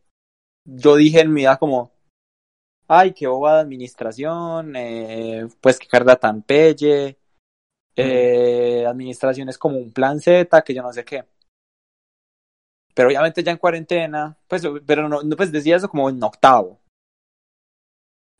[0.64, 1.92] yo dije en mi vida como,
[2.88, 7.18] ay, qué bobada administración, eh, pues qué carga tan pelle,
[7.96, 11.24] eh, administración es como un plan Z, que yo no sé qué.
[12.94, 16.80] Pero obviamente ya en cuarentena, pues, pero no, no, pues decía eso como en octavo.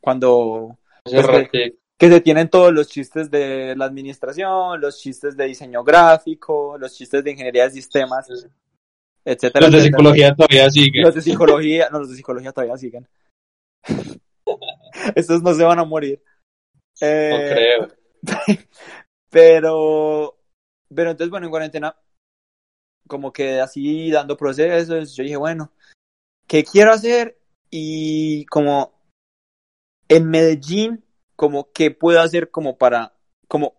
[0.01, 5.83] Cuando Pues que- se tienen todos los chistes de la administración, los chistes de diseño
[5.83, 8.29] gráfico, los chistes de ingeniería de sistemas,
[9.25, 9.67] etcétera.
[9.67, 9.83] Los de etcétera.
[9.83, 11.03] psicología todavía siguen.
[11.03, 13.09] Los de psicología, no, los de psicología todavía siguen.
[15.15, 16.23] Estos no se van a morir.
[17.01, 17.89] No Eh, creo.
[19.31, 20.37] pero,
[20.95, 21.97] pero entonces, bueno, en cuarentena,
[23.07, 25.71] como que así dando procesos, yo dije, bueno,
[26.47, 27.39] ¿qué quiero hacer?
[27.71, 28.93] Y como
[30.09, 31.05] en Medellín,
[31.37, 33.15] como qué puedo hacer como para,
[33.49, 33.75] como,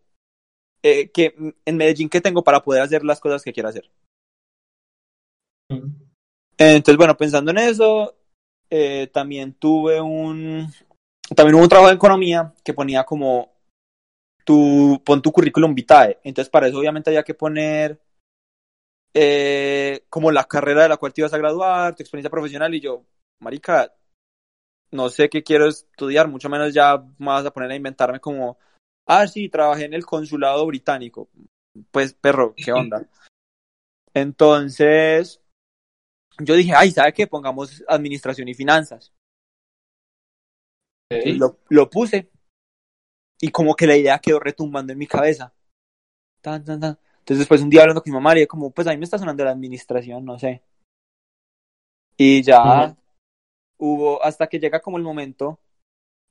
[0.83, 1.35] eh, que
[1.65, 3.89] en Medellín, ¿qué tengo para poder hacer las cosas que quiero hacer?
[6.57, 8.15] Entonces, bueno, pensando en eso,
[8.69, 10.71] eh, también tuve un,
[11.35, 13.51] también hubo un trabajo de economía que ponía como
[14.43, 16.19] tu, pon tu currículum vitae.
[16.23, 17.99] Entonces, para eso obviamente había que poner
[19.17, 22.82] eh, como la carrera de la cual te ibas a graduar, tu experiencia profesional y
[22.82, 23.06] yo,
[23.39, 23.95] marica,
[24.91, 28.58] no sé qué quiero estudiar, mucho menos ya me vas a poner a inventarme como,
[29.06, 31.30] ah, sí, trabajé en el consulado británico.
[31.91, 33.08] Pues, perro, ¿qué onda?
[34.13, 35.41] Entonces,
[36.39, 37.25] yo dije, ay, ¿sabe qué?
[37.25, 39.13] Pongamos administración y finanzas.
[41.10, 42.30] Y lo, lo puse.
[43.39, 45.54] Y como que la idea quedó retumbando en mi cabeza.
[46.41, 46.99] Tan, tan, tan.
[47.25, 49.03] Entonces después un día hablando con mi mamá, le dije como, pues a mí me
[49.03, 50.61] está sonando la administración, no sé.
[52.17, 52.95] Y ya
[53.79, 55.59] hubo, hasta que llega como el momento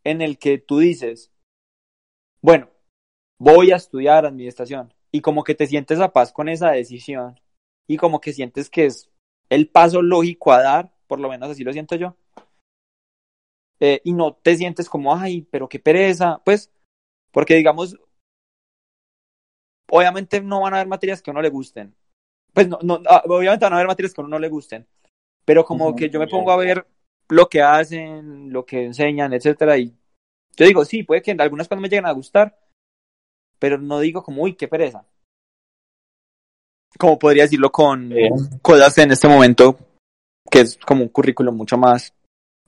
[0.04, 1.32] en el que tú dices,
[2.40, 2.70] bueno,
[3.40, 4.94] voy a estudiar administración.
[5.10, 7.40] Y como que te sientes a paz con esa decisión.
[7.88, 9.10] Y como que sientes que es
[9.50, 12.16] el paso lógico a dar, por lo menos así lo siento yo.
[13.80, 16.70] Eh, y no te sientes como, ay, pero qué pereza, pues,
[17.32, 17.98] porque digamos,
[19.96, 21.94] obviamente no van a haber materias que a uno le gusten.
[22.52, 24.86] Pues no, no, ah, obviamente van a haber materias que a uno no le gusten,
[25.44, 26.84] pero como que yo me pongo a ver
[27.28, 29.94] lo que hacen, lo que enseñan, etcétera, y
[30.56, 32.58] yo digo, sí, puede que algunas cosas me lleguen a gustar,
[33.58, 35.06] pero no digo como, uy, qué pereza.
[36.98, 38.32] Como podría decirlo con Bien.
[38.62, 39.78] cosas en este momento,
[40.50, 42.12] que es como un currículo mucho más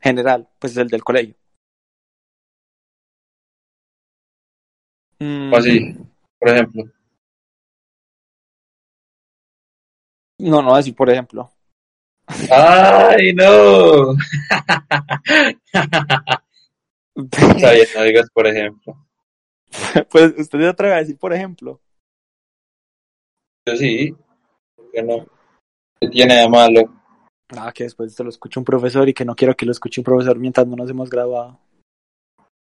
[0.01, 1.35] general, pues es el del colegio.
[5.53, 5.97] Así,
[6.39, 6.96] por ejemplo.
[10.39, 11.51] No, no, así por ejemplo.
[12.51, 14.13] ¡Ay, no!
[17.15, 19.07] Está bien, no digas por ejemplo.
[20.11, 21.81] pues usted se atreve a decir por ejemplo.
[23.67, 24.15] Yo sí,
[24.75, 25.27] ¿por qué no?
[26.01, 26.93] ¿Qué tiene de malo?
[27.57, 30.01] Ah, que después te lo escuche un profesor y que no quiero que lo escuche
[30.01, 31.59] un profesor mientras no nos hemos grabado.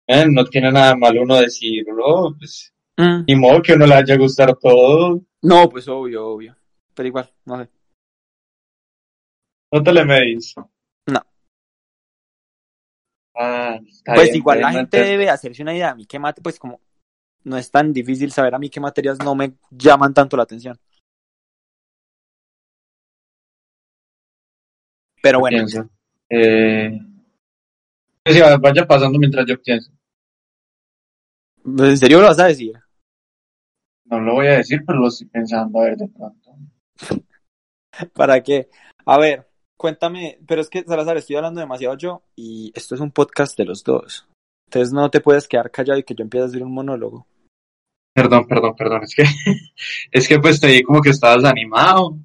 [0.06, 3.94] Eh, no tiene nada de malo uno decirlo, pues, Mm, ni modo que uno le
[3.94, 5.20] haya gustado todo.
[5.42, 6.56] No, pues obvio, obvio.
[6.96, 7.70] Pero igual, no sé.
[9.72, 10.54] No te le medís.
[11.06, 11.20] No.
[13.34, 15.90] Ah, Pues bien, igual la gente debe hacerse una idea.
[15.90, 16.80] A mí qué mate, pues como
[17.44, 20.78] no es tan difícil saber a mí qué materias no me llaman tanto la atención.
[25.22, 25.88] Pero bueno, pienso.
[26.30, 26.98] Eh,
[28.24, 29.92] pues sí, vaya pasando mientras yo pienso.
[31.64, 32.72] ¿en serio lo vas a decir?
[34.06, 36.45] No lo voy a decir, pero lo estoy pensando a ver de pronto.
[38.14, 38.68] ¿Para qué?
[39.04, 43.10] A ver, cuéntame, pero es que Salazar, estoy hablando demasiado yo y esto es un
[43.10, 44.26] podcast de los dos.
[44.68, 47.26] Entonces no te puedes quedar callado y que yo empiece a hacer un monólogo.
[48.14, 49.02] Perdón, perdón, perdón.
[49.04, 49.24] Es que,
[50.10, 52.18] es que pues te di como que estabas animado.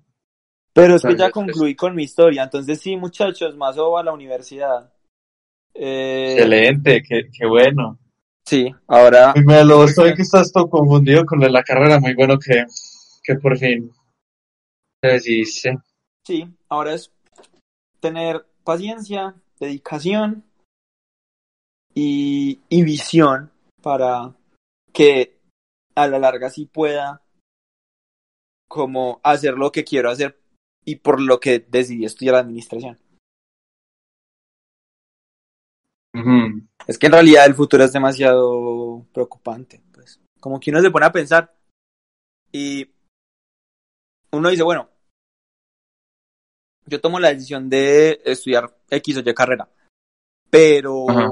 [0.73, 1.33] Pero es que ya pues.
[1.33, 4.91] concluí con mi historia, entonces sí, muchachos, más o a la universidad.
[5.73, 7.99] Eh, Excelente, qué, qué bueno.
[8.45, 11.99] sí, ahora Y me lo estoy que estás todo confundido con lo de la carrera.
[11.99, 12.65] Muy bueno que,
[13.21, 13.91] que por fin
[16.25, 17.11] sí, ahora es
[17.99, 20.43] tener paciencia, dedicación
[21.93, 24.35] y, y visión para
[24.93, 25.37] que
[25.95, 27.21] a la larga sí pueda
[28.67, 30.39] como hacer lo que quiero hacer
[30.85, 32.97] y por lo que decidí estudiar administración.
[36.87, 40.19] Es que en realidad el futuro es demasiado preocupante, pues.
[40.39, 41.53] Como que uno se pone a pensar
[42.51, 42.89] y
[44.31, 44.89] uno dice, bueno,
[46.85, 49.69] yo tomo la decisión de estudiar X o Y carrera,
[50.49, 51.31] pero, Ajá.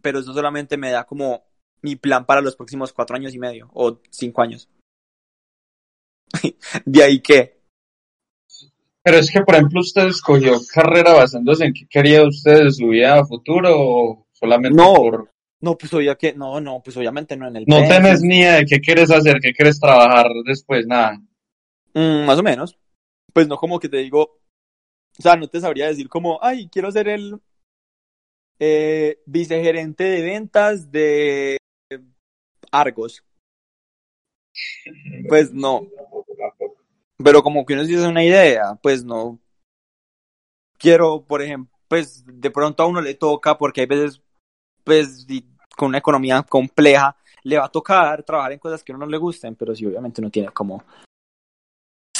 [0.00, 1.44] pero eso solamente me da como
[1.82, 4.68] mi plan para los próximos cuatro años y medio o cinco años.
[6.84, 7.60] De ahí que,
[9.02, 12.88] Pero es que, por ejemplo, usted escogió carrera basándose en qué quería usted de su
[12.88, 14.94] vida a futuro o solamente No.
[14.94, 15.30] por...
[15.60, 18.56] no, pues obvia que, no, no, pues obviamente no en el No tenés ni idea
[18.56, 21.20] de qué quieres hacer, qué quieres trabajar después, nada.
[21.94, 22.78] Mm, más o menos.
[23.32, 24.40] Pues no como que te digo,
[25.18, 27.40] o sea, no te sabría decir como, ay, quiero ser el
[28.58, 31.56] eh, vicegerente de ventas de
[32.70, 33.24] Argos.
[35.28, 35.88] Pues no,
[37.22, 39.38] pero como que uno sí hace una idea, pues no.
[40.78, 44.20] Quiero, por ejemplo, pues de pronto a uno le toca, porque hay veces,
[44.82, 45.26] pues
[45.76, 49.10] con una economía compleja, le va a tocar trabajar en cosas que a uno no
[49.10, 50.82] le gusten, pero sí, obviamente uno tiene como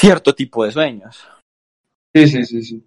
[0.05, 1.27] cierto tipo de sueños.
[2.15, 2.87] Sí, sí, sí, sí.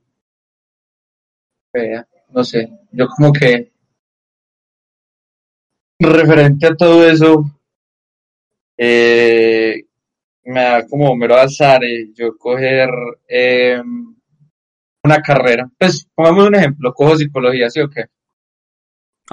[1.74, 3.72] Vea, no sé, yo como que
[6.00, 7.44] referente a todo eso,
[8.78, 9.84] eh,
[10.44, 12.90] me da como mero azar eh, yo coger
[13.28, 13.82] eh,
[15.04, 15.68] una carrera.
[15.76, 18.06] Pues pongamos un ejemplo, cojo psicología, ¿sí o qué?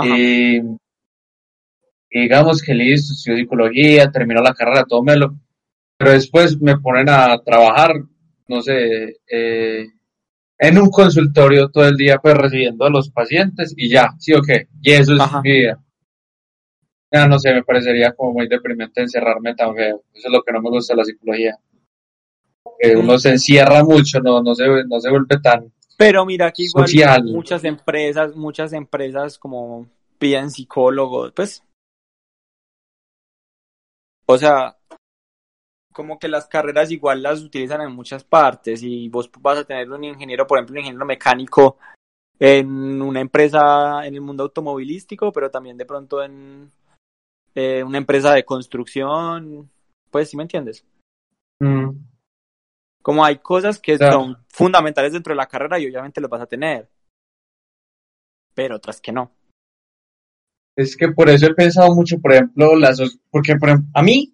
[0.03, 0.61] Y
[2.11, 5.35] digamos que listo, estudio psicología, termino la carrera, todo melo,
[5.97, 7.93] pero después me ponen a trabajar,
[8.49, 9.87] no sé, eh,
[10.59, 14.43] en un consultorio todo el día, pues recibiendo a los pacientes y ya, sí o
[14.43, 15.41] qué, y eso es Ajá.
[15.43, 15.81] mi vida.
[17.13, 20.03] Ya no sé, me parecería como muy deprimente encerrarme tan feo.
[20.13, 21.57] Eso es lo que no me gusta de la psicología.
[22.81, 26.65] Que uno se encierra mucho, no, no se, no se vuelve tan Pero mira que
[26.65, 27.23] igual social.
[27.25, 29.87] muchas empresas, muchas empresas como
[30.19, 31.63] piden psicólogos, pues.
[34.27, 34.77] O sea,
[35.95, 39.89] como que las carreras igual las utilizan en muchas partes y vos vas a tener
[39.91, 41.79] un ingeniero, por ejemplo, un ingeniero mecánico
[42.39, 46.71] en una empresa en el mundo automovilístico, pero también de pronto en
[47.55, 49.71] eh, una empresa de construcción,
[50.11, 50.85] pues, ¿sí me entiendes?
[51.61, 51.91] Mm.
[53.01, 54.13] Como hay cosas que Claro.
[54.13, 56.89] son fundamentales dentro de la carrera y obviamente los vas a tener,
[58.53, 59.31] pero otras que no.
[60.77, 62.99] Es que por eso he pensado mucho, por ejemplo, las,
[63.31, 64.34] porque por ejemplo, a mí,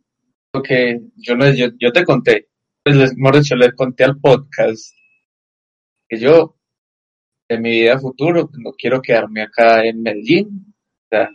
[0.61, 2.49] que yo, no, yo, yo te conté,
[2.83, 4.93] pues les, dicho, le conté al podcast
[6.09, 6.57] que yo,
[7.49, 10.75] en mi vida futuro, pues, no quiero quedarme acá en Medellín.
[11.05, 11.31] O sea,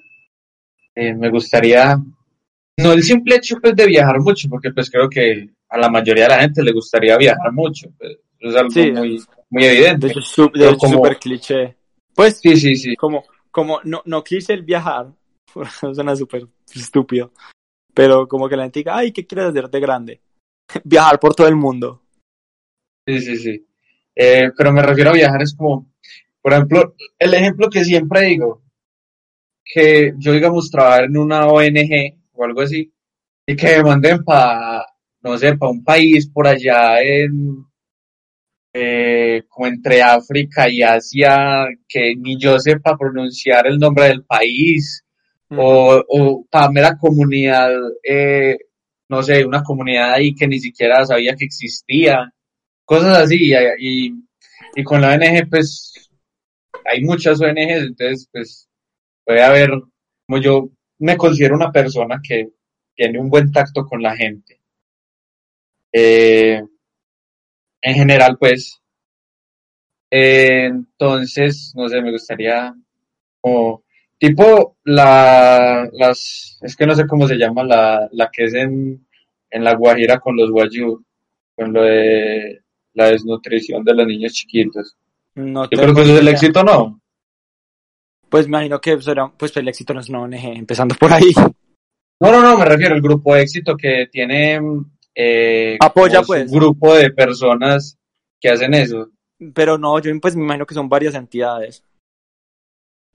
[0.96, 1.98] eh, me gustaría,
[2.78, 6.24] no el simple hecho pues de viajar mucho, porque pues creo que a la mayoría
[6.24, 10.08] de la gente le gustaría viajar mucho, pues, es algo Sí, muy, muy evidente.
[10.08, 11.76] De hecho, hecho, como- súper cliché.
[12.14, 12.96] Pues, Sí, sí, sí.
[12.96, 15.08] como, como no, no quise el viajar,
[15.94, 17.32] suena súper estúpido,
[17.96, 20.22] pero como que la gente diga, ay, ¿qué quieres hacer de grande?
[20.84, 22.04] Viajar por todo el mundo.
[23.08, 23.68] Sí, sí, sí.
[24.16, 25.92] Eh, pero me refiero a viajar, es como,
[26.42, 28.64] por ejemplo, el ejemplo que siempre digo,
[29.64, 32.92] que yo, digamos, trabajar en una ONG o algo así,
[33.46, 34.86] y que me manden para,
[35.22, 37.66] no sé, para un país por allá en,
[38.74, 45.05] eh, como entre África y Asia, que ni yo sepa pronunciar el nombre del país,
[45.50, 47.72] o, o para mera comunidad,
[48.04, 48.58] eh,
[49.10, 52.32] no sé, una comunidad ahí que ni siquiera sabía que existía,
[52.86, 54.14] cosas así, y, y,
[54.76, 56.10] y con la ONG, pues,
[56.86, 58.70] hay muchas ONGs, entonces, pues,
[59.24, 59.70] puede haber,
[60.28, 62.50] como yo me considero una persona que
[62.96, 64.62] tiene un buen tacto con la gente.
[65.92, 66.62] Eh,
[67.82, 68.82] en general, pues,
[70.12, 72.74] eh, entonces, no sé, me gustaría
[73.42, 73.85] como
[74.18, 79.06] tipo la las es que no sé cómo se llama la, la que es en,
[79.50, 81.04] en la Guajira con los guayú,
[81.56, 82.62] con lo de
[82.94, 84.96] la desnutrición de los niños chiquitos.
[85.36, 87.02] No Yo creo que eso es el éxito, ¿no?
[88.30, 91.34] Pues me imagino que será, pues el éxito no es una ONG, empezando por ahí.
[92.20, 94.60] No, no, no, me refiero al grupo de éxito que tiene
[95.14, 96.50] eh, Apoya, pues.
[96.52, 97.98] grupo de personas
[98.40, 99.10] que hacen eso.
[99.54, 101.84] Pero no, yo pues me imagino que son varias entidades.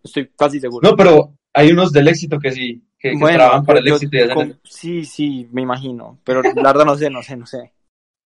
[0.02, 0.88] Estoy casi seguro.
[0.88, 3.94] No, pero hay unos del éxito que sí, que, que Bueno, trabajan para el yo-
[3.96, 4.58] éxito y con- eso.
[4.64, 6.18] Sí, sí, me imagino.
[6.24, 7.72] Pero la verdad no sé, no sé, no sé.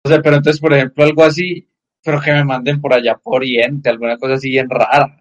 [0.05, 1.67] O sea, pero entonces, por ejemplo, algo así,
[2.03, 5.17] pero que me manden por allá por Oriente, alguna cosa así bien rara.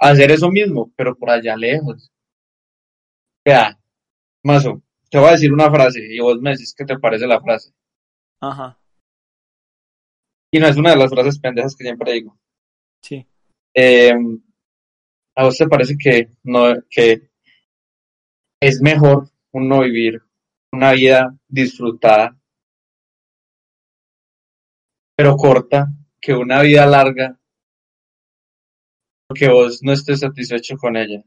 [0.00, 2.10] Hacer eso mismo, pero por allá lejos.
[3.44, 3.78] Vea,
[4.44, 7.40] Mazo, te voy a decir una frase y vos me decís qué te parece la
[7.40, 7.72] frase.
[8.40, 8.78] Ajá,
[10.52, 12.38] Y no es una de las frases pendejas que siempre digo.
[13.02, 13.26] sí.
[13.74, 14.14] Eh,
[15.38, 17.30] ¿A vos te parece que, no, que
[18.60, 20.20] es mejor uno vivir
[20.72, 22.36] una vida disfrutada,
[25.16, 27.38] pero corta, que una vida larga,
[29.32, 31.22] que vos no estés satisfecho con ella?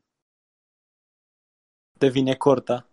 [1.98, 2.86] Define corta.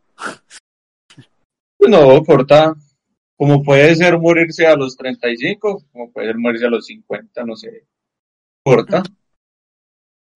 [1.77, 2.77] Pues no, corta,
[3.37, 7.57] como puede ser morirse a los 35, como puede ser morirse a los 50, no
[7.57, 7.89] sé.
[8.65, 9.03] Corta.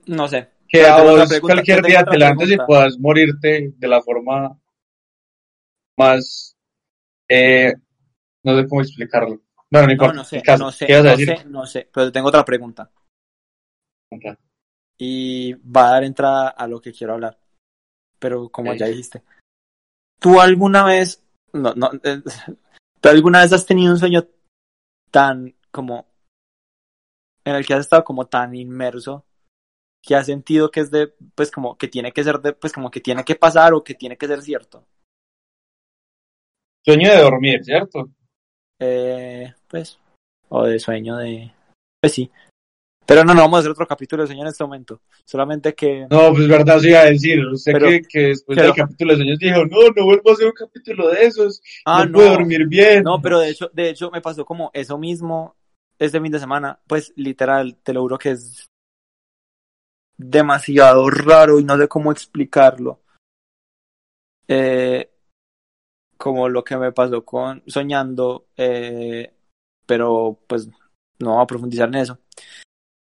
[0.06, 0.50] No sé.
[0.72, 4.58] Que a vos pregunta, cualquier día te levantes y puedas morirte de la forma
[5.98, 6.56] más,
[7.28, 7.74] eh,
[8.42, 9.42] no sé cómo explicarlo.
[9.70, 10.14] Bueno, no No, importa.
[10.14, 10.64] no sé, caso.
[10.64, 11.36] no sé, ¿Qué ibas a no decir?
[11.38, 11.90] sé, no sé.
[11.92, 12.90] Pero tengo otra pregunta.
[14.98, 17.38] Y va a dar entrada a lo que quiero hablar.
[18.18, 19.22] Pero como ya dijiste.
[20.18, 22.22] ¿Tú alguna vez, no, no, eh,
[23.00, 24.26] ¿tú alguna vez has tenido un sueño
[25.10, 26.06] tan como,
[27.44, 29.26] en el que has estado como tan inmerso,
[30.02, 32.90] que has sentido que es de, pues como que tiene que ser de, pues como
[32.90, 34.84] que tiene que pasar o que tiene que ser cierto?
[36.84, 38.10] Sueño de dormir, ¿cierto?
[38.80, 39.98] Eh, pues,
[40.48, 41.52] o de sueño de,
[42.00, 42.30] pues sí.
[43.06, 45.00] Pero no, no vamos a hacer otro capítulo de sueño en este momento.
[45.24, 47.44] Solamente que, No, pues verdad, sí iba a decir.
[47.46, 50.32] Usted Pero- que, que después pero- del capítulo de sueños dijo, no, no vuelvo a
[50.32, 51.60] hacer un capítulo de esos.
[51.84, 53.02] ah, no, puedo dormir bien.
[53.04, 55.56] No, pero de hecho, de hecho me pasó como eso mismo
[55.98, 58.68] este fin de semana, pues literal, te lo juro que es
[60.16, 63.00] demasiado raro y no sé cómo explicarlo.
[64.48, 65.10] Eh,
[66.16, 69.32] como lo que me pasó con soñando, eh,
[69.86, 70.68] pero pues
[71.18, 72.18] no voy a profundizar en eso.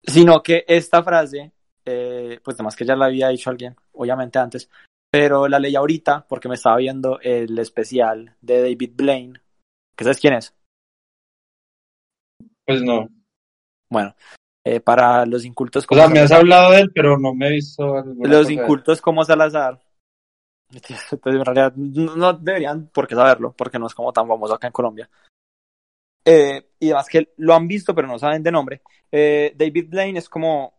[0.03, 1.51] Sino que esta frase,
[1.85, 4.69] eh, pues además que ya la había dicho alguien, obviamente antes,
[5.11, 9.41] pero la leí ahorita porque me estaba viendo el especial de David Blaine,
[9.95, 10.55] que sabes quién es.
[12.65, 13.07] Pues no.
[13.89, 14.15] Bueno,
[14.63, 17.47] eh, para los incultos O como sea, me has hablado de él, pero no me
[17.47, 19.79] he visto los cosa de incultos como Salazar,
[20.71, 24.53] entonces en realidad no no deberían por qué saberlo, porque no es como tan famoso
[24.53, 25.09] acá en Colombia.
[26.23, 28.81] Eh, y además que lo han visto, pero no saben de nombre.
[29.11, 30.73] Eh, David Blaine es como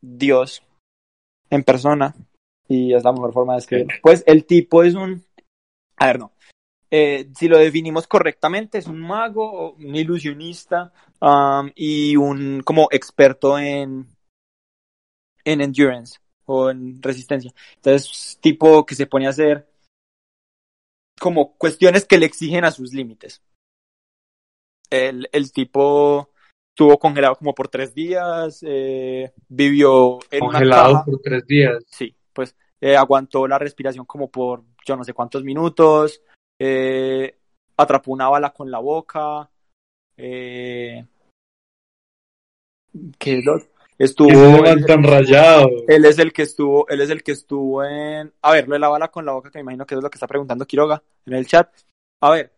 [0.00, 0.62] Dios
[1.48, 2.14] en persona,
[2.68, 3.94] y es la mejor forma de describirlo.
[4.02, 5.24] Pues el tipo es un.
[5.96, 6.32] A ver, no.
[6.90, 13.58] Eh, si lo definimos correctamente, es un mago, un ilusionista um, y un como experto
[13.58, 14.08] en,
[15.44, 17.52] en endurance o en resistencia.
[17.76, 19.68] Entonces, tipo que se pone a hacer
[21.20, 23.42] como cuestiones que le exigen a sus límites.
[24.90, 26.30] El, el tipo
[26.74, 31.04] estuvo congelado como por tres días, eh, vivió en una Congelado caja.
[31.04, 31.84] por tres días.
[31.86, 36.22] Sí, pues eh, aguantó la respiración como por yo no sé cuántos minutos,
[36.60, 37.38] eh,
[37.76, 39.50] atrapó una bala con la boca,
[40.16, 41.06] eh,
[43.18, 43.58] ¿qué es lo-
[43.98, 45.68] Estuvo, man tan rayado.
[45.86, 48.78] él es el que estuvo, él es el que estuvo en, a ver, lo de
[48.78, 51.02] la bala con la boca, que me imagino que es lo que está preguntando Quiroga
[51.26, 51.70] en el chat.
[52.22, 52.52] A ver,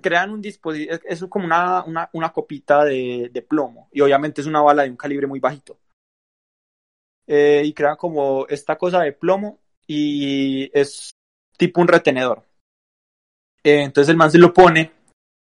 [0.00, 4.46] crean un dispositivo, es como una, una, una copita de, de plomo, y obviamente es
[4.46, 5.78] una bala de un calibre muy bajito.
[7.26, 11.10] Eh, y crean como esta cosa de plomo y es
[11.58, 12.47] tipo un retenedor.
[13.64, 14.92] Eh, entonces el man se lo pone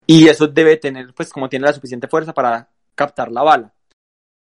[0.07, 3.73] y eso debe tener, pues como tiene la suficiente fuerza para captar la bala.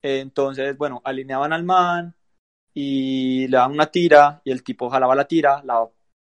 [0.03, 2.15] Eh, entonces, bueno, alineaban al man
[2.75, 5.87] y le daban una tira y el tipo jalaba la tira, la,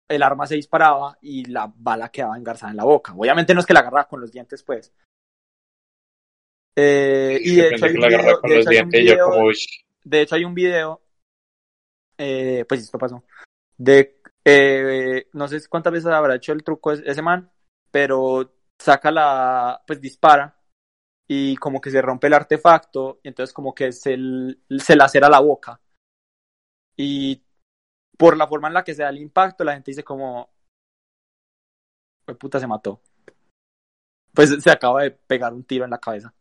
[0.09, 3.13] el arma se disparaba y la bala quedaba engarzada en la boca.
[3.17, 4.93] Obviamente no es que la agarraba con los dientes, pues.
[6.77, 9.01] Eh, y de hecho, hay un video, agarraba con de los hecho hay un dientes
[9.01, 9.59] y yo video- como, uy,
[10.05, 11.03] de hecho, hay un video,
[12.17, 13.25] eh, pues esto pasó,
[13.77, 17.51] de, eh, no sé cuántas veces habrá hecho el truco ese man,
[17.91, 20.57] pero saca la, pues dispara
[21.29, 24.17] y como que se rompe el artefacto y entonces como que se,
[24.79, 25.81] se lacera la boca.
[26.97, 27.43] Y
[28.17, 30.51] por la forma en la que se da el impacto, la gente dice como,
[32.27, 33.01] "Jue puta se mató.
[34.35, 36.33] Pues se acaba de pegar un tiro en la cabeza.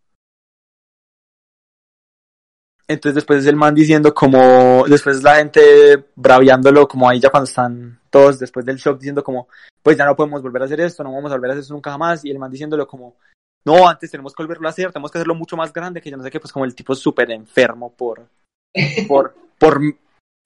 [2.87, 7.49] Entonces después es el man diciendo como, después la gente braviándolo como ahí ya cuando
[7.49, 9.49] están todos después del shock diciendo como,
[9.83, 11.73] pues ya no podemos volver a hacer esto, no vamos a volver a hacer esto
[11.73, 12.23] nunca jamás.
[12.23, 13.17] Y el man diciéndolo como,
[13.65, 16.15] no, antes tenemos que volverlo a hacer, tenemos que hacerlo mucho más grande, que yo
[16.15, 18.25] no sé qué, pues como el tipo súper enfermo por,
[19.07, 19.81] por, por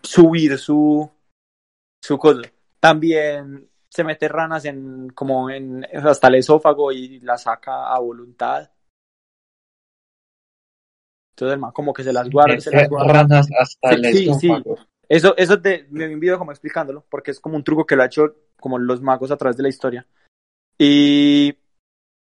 [0.01, 1.07] subir su,
[2.03, 2.41] su cosa.
[2.79, 8.69] También se mete ranas en, como en, hasta el esófago y la saca a voluntad.
[11.41, 13.39] Entonces el man como que se las guarda, se las mete guarda.
[13.39, 14.51] hasta el sí, sí.
[15.09, 18.05] Eso, eso te, me video como explicándolo, porque es como un truco que lo ha
[18.05, 20.05] hecho como los magos a través de la historia.
[20.77, 21.57] Y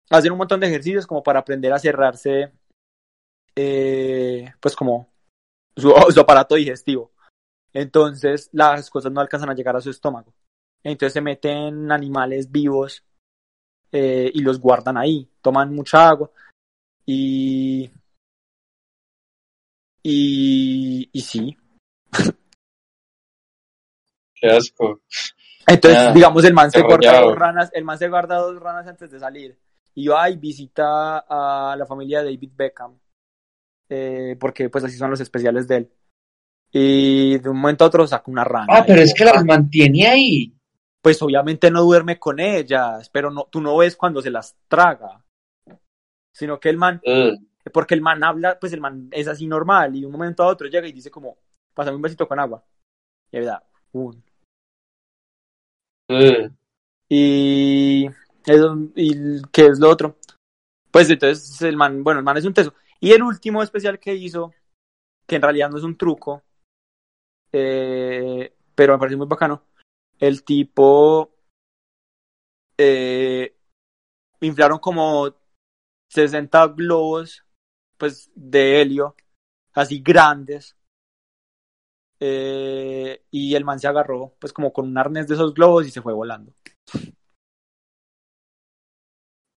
[0.10, 2.54] hacen un montón de ejercicios como para aprender a cerrarse,
[3.56, 5.14] eh, pues como
[5.78, 7.12] su, su aparato digestivo.
[7.72, 10.34] Entonces las cosas no alcanzan a llegar a su estómago.
[10.84, 13.04] Entonces se meten animales vivos
[13.92, 16.32] eh, y los guardan ahí, toman mucha agua
[17.06, 17.92] y...
[20.04, 21.58] Y, y sí,
[24.36, 25.02] Qué asco.
[25.66, 28.86] Entonces, Ah, digamos, el man se guarda dos ranas, el man se guarda dos ranas
[28.88, 29.58] antes de salir.
[29.96, 33.00] Y va y visita a la familia de David Beckham.
[33.90, 35.92] eh, porque pues así son los especiales de él.
[36.72, 38.66] Y de un momento a otro saca una rana.
[38.70, 40.54] Ah, pero es que las mantiene ahí.
[41.02, 45.24] Pues obviamente no duerme con ellas, pero no, tú no ves cuando se las traga.
[46.34, 47.40] Sino que el man, Ugh.
[47.74, 49.96] Porque el man habla, pues el man es así normal.
[49.96, 51.38] Y de un momento a otro llega y dice como,
[51.74, 52.64] pásame un besito con agua.
[53.32, 53.64] Y da,
[53.94, 54.24] un,
[56.10, 56.52] Ugh.
[57.10, 58.08] Y,
[58.46, 60.18] eso- y ¿qué es lo otro?
[60.92, 62.74] Pues entonces el man, bueno, el man es un teso.
[63.00, 64.54] Y el último especial que hizo,
[65.28, 66.44] que en realidad no es un truco,
[67.52, 69.64] eh, pero me pareció muy bacano,
[70.20, 71.32] el tipo
[72.78, 73.56] eh,
[74.42, 75.34] inflaron como
[76.10, 77.46] 60 globos
[78.04, 79.16] pues de helio,
[79.74, 80.76] así grandes.
[82.20, 85.90] eh, y el man se agarró pues como con un arnés de esos globos y
[85.90, 86.54] se fue volando.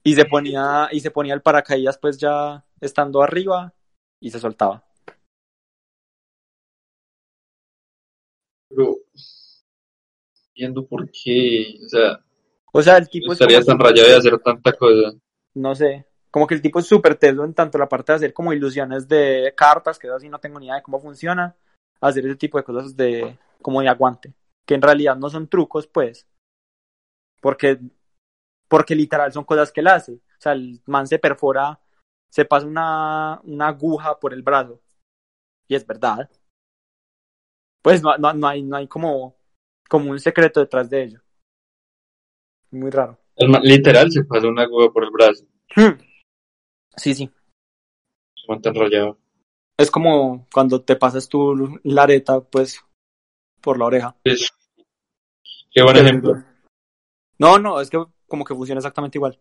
[0.04, 3.74] Y se ponía, y se ponía el paracaídas pues ya estando arriba
[4.20, 4.84] y se soltaba.
[8.68, 8.96] Pero,
[10.54, 12.24] viendo por qué, o sea,
[12.72, 15.18] O sea, el tipo no estaría tan rayado de hacer tanta cosa.
[15.54, 16.06] No sé,
[16.36, 19.08] como que el tipo es súper teso en tanto la parte de hacer como ilusiones
[19.08, 21.56] de cartas, que así no tengo ni idea de cómo funciona,
[21.98, 24.34] hacer ese tipo de cosas de como de aguante,
[24.66, 26.28] que en realidad no son trucos, pues,
[27.40, 27.80] porque
[28.68, 30.12] porque literal son cosas que él hace.
[30.12, 31.80] O sea, el man se perfora,
[32.28, 34.78] se pasa una, una aguja por el brazo.
[35.66, 36.28] Y es verdad.
[37.80, 39.36] Pues no, no, no hay, no hay como,
[39.88, 41.20] como un secreto detrás de ello.
[42.72, 43.18] Muy raro.
[43.36, 45.46] El man- literal se pasa una aguja por el brazo.
[46.96, 47.30] Sí, sí.
[48.62, 49.18] Tan rayado.
[49.76, 52.80] Es como cuando te pasas tu la areta, pues,
[53.60, 54.16] por la oreja.
[54.24, 56.42] Qué buen ejemplo.
[57.38, 59.38] No, no, es que como que funciona exactamente igual.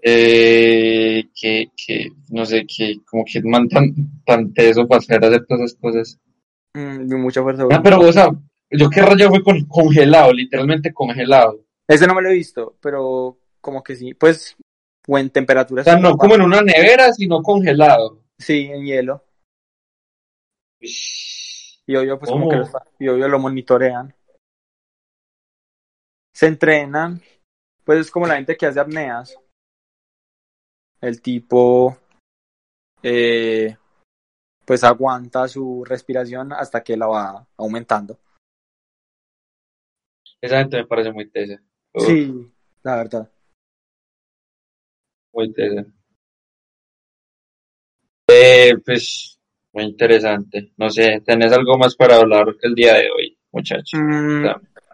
[0.00, 3.92] Eh, que, que, no sé, que como que man tan,
[4.24, 6.20] tan teso para hacer hacer todas esas cosas.
[6.74, 7.64] Mm, mucha fuerza.
[7.70, 8.30] Ah, pero, o sea,
[8.70, 11.60] yo qué rayo fue con, congelado, literalmente congelado.
[11.88, 14.56] Ese no me lo he visto, pero como que sí, pues,
[15.06, 15.82] o en temperatura.
[15.82, 18.22] O sea, no como en una nevera, sino congelado.
[18.38, 19.24] Sí, en hielo.
[20.80, 22.48] Y obvio, pues ¿Cómo?
[22.48, 24.14] como que y obvio lo monitorean.
[26.34, 27.22] Se entrenan.
[27.84, 29.38] Pues es como la gente que hace apneas.
[31.00, 31.96] El tipo
[33.02, 33.76] eh,
[34.64, 38.18] pues aguanta su respiración hasta que la va aumentando.
[40.40, 41.62] Esa gente me parece muy tesa.
[41.94, 42.52] Sí,
[42.82, 43.30] la verdad.
[45.36, 45.84] Muy tesa.
[48.28, 49.38] Eh, pues,
[49.74, 50.72] muy interesante.
[50.78, 53.90] No sé, ¿tenés algo más para hablar el día de hoy, muchachos?
[54.00, 54.46] Mm,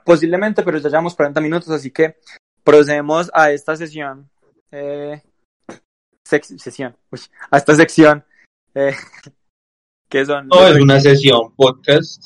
[0.05, 2.16] posiblemente, pero ya llevamos 40 minutos, así que
[2.64, 4.28] procedemos a esta sesión.
[4.72, 5.22] eh,
[6.28, 7.20] sec- sesión, uy,
[7.51, 8.24] a esta sección.
[8.74, 8.95] eh,
[10.09, 10.49] que son.
[10.49, 12.22] No, es una sesión podcast.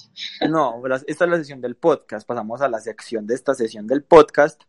[0.48, 2.26] No, esta es la sesión del podcast.
[2.26, 4.62] Pasamos a la sección de esta sesión del podcast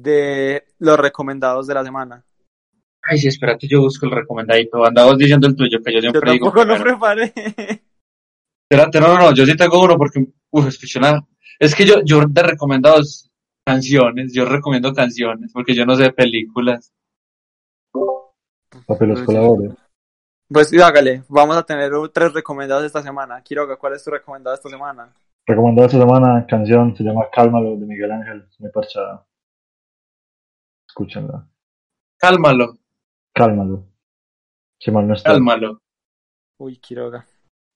[0.00, 2.24] de los recomendados de la semana.
[3.08, 4.84] Ay, sí, espérate, yo busco el recomendadito.
[4.84, 6.46] Andabas diciendo el tuyo, que yo Yo siempre digo.
[6.46, 7.32] tampoco lo preparé.
[8.68, 11.24] Espérate, no, no, no, yo sí tengo uno porque, uf, escuché una-
[11.58, 13.30] Es que yo, yo de recomendados
[13.64, 16.92] canciones, yo recomiendo canciones porque yo no sé películas.
[19.24, 19.72] Colabores.
[20.48, 23.42] Pues sí, hágale, vamos a tener tres recomendados esta semana.
[23.42, 25.12] Quiroga, ¿cuál es tu recomendado esta semana?
[25.46, 29.24] Recomendado esta semana, canción, se llama Cálmalo de Miguel Ángel, es muy parchada.
[30.88, 31.48] Escúchenla.
[32.18, 32.76] Cálmalo,
[33.40, 33.84] Cálmalo.
[34.80, 35.32] Si mal no está.
[35.32, 35.82] cálmalo.
[36.58, 37.26] Uy, Quiroga.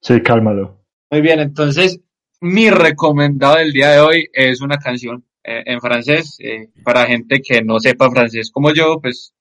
[0.00, 0.86] Sí, cálmalo.
[1.10, 2.00] Muy bien, entonces
[2.40, 6.36] mi recomendado del día de hoy es una canción eh, en francés.
[6.40, 9.34] eh, para gente que no sepa francés como yo, pues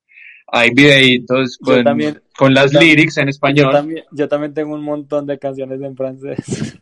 [0.47, 3.71] hay videitos Yo con, también- con las yo tam- lyrics en Yo español.
[3.71, 6.77] también, yo también tengo un montón de canciones en francés.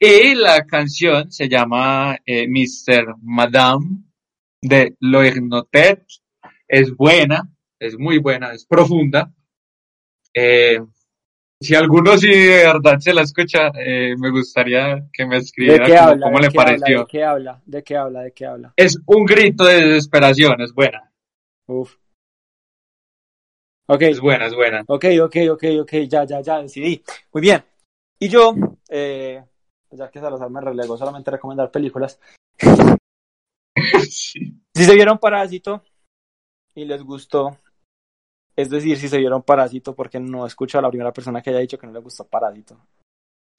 [0.00, 3.14] Y la canción se llama eh, Mr.
[3.22, 4.02] Madame
[4.62, 6.04] de Loignotet.
[6.68, 7.48] Es buena,
[7.78, 9.32] es muy buena, es profunda.
[10.34, 10.80] Eh,
[11.60, 15.86] si alguno sí de verdad se la escucha, eh, me gustaría que me ¿De escribiera
[15.86, 16.26] cómo, habla?
[16.26, 16.64] cómo ¿De le qué habla?
[16.78, 16.98] pareció.
[17.00, 17.62] ¿De qué habla?
[17.64, 18.20] ¿De qué habla?
[18.22, 18.74] ¿De qué habla?
[18.76, 21.10] Es un grito de desesperación, es buena,
[21.66, 21.96] Uf.
[23.88, 24.82] Ok, es buena, es buena.
[24.88, 27.02] ok, ok, ok, ok, ya, ya, ya, decidí.
[27.32, 27.62] Muy bien.
[28.18, 28.54] Y yo,
[28.88, 29.44] eh,
[29.92, 32.18] ya que Salazar me relegó solamente recomendar películas,
[34.10, 34.54] Sí.
[34.74, 35.82] si se vieron Parásito
[36.76, 37.56] y les gustó,
[38.54, 41.50] es decir, si se vieron Parásito, porque no he escuchado a la primera persona que
[41.50, 42.78] haya dicho que no le gustó Parásito.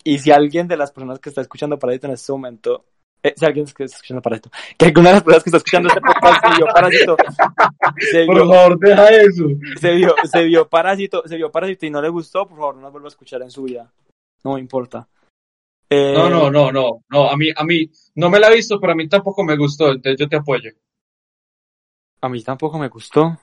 [0.04, 2.86] Y si alguien de las personas que está escuchando Parásito en este momento,
[3.24, 5.90] eh, si alguien que está escuchando Parásito, que alguna de las personas que está escuchando
[5.90, 7.18] este podcast se vio Parásito,
[8.12, 9.44] se Por vio, favor, deja eso.
[9.80, 12.82] se vio, se vio Parásito, se vio Parásito y no le gustó, por favor, no
[12.82, 13.92] nos vuelva a escuchar en su vida.
[14.44, 15.08] No me importa.
[15.90, 18.80] Eh, No, no, no, no, no, a mí, a mí, no me la he visto,
[18.80, 20.70] pero a mí tampoco me gustó, entonces yo te apoyo.
[22.28, 23.38] A mí tampoco me gustó.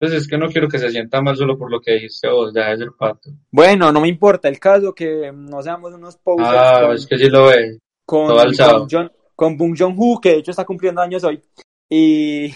[0.00, 2.50] Pues es que no quiero que se sienta mal solo por lo que dijiste vos,
[2.54, 3.28] ya es el pato.
[3.50, 7.18] Bueno, no me importa el caso que no seamos unos posers Ah, con, es que
[7.18, 7.78] sí lo ve.
[8.06, 8.78] con, todo alzado.
[8.80, 11.42] con, John, con Bong Joon-ho, que de hecho está cumpliendo años hoy.
[11.90, 12.54] Y,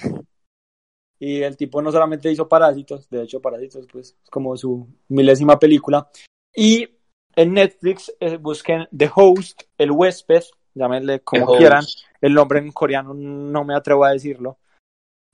[1.18, 5.58] y el tipo no solamente hizo Parásitos, de hecho Parásitos pues es como su milésima
[5.58, 6.08] película.
[6.56, 6.88] Y
[7.36, 11.58] en Netflix eh, busquen The Host, el huésped, llámenle como Host.
[11.58, 11.84] quieran.
[12.20, 14.58] El nombre en coreano no me atrevo a decirlo.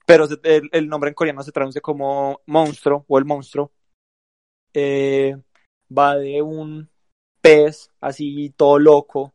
[0.05, 3.71] Pero el, el nombre en coreano se traduce como monstruo o el monstruo.
[4.73, 5.35] Eh,
[5.95, 6.89] va de un
[7.41, 9.33] pez así todo loco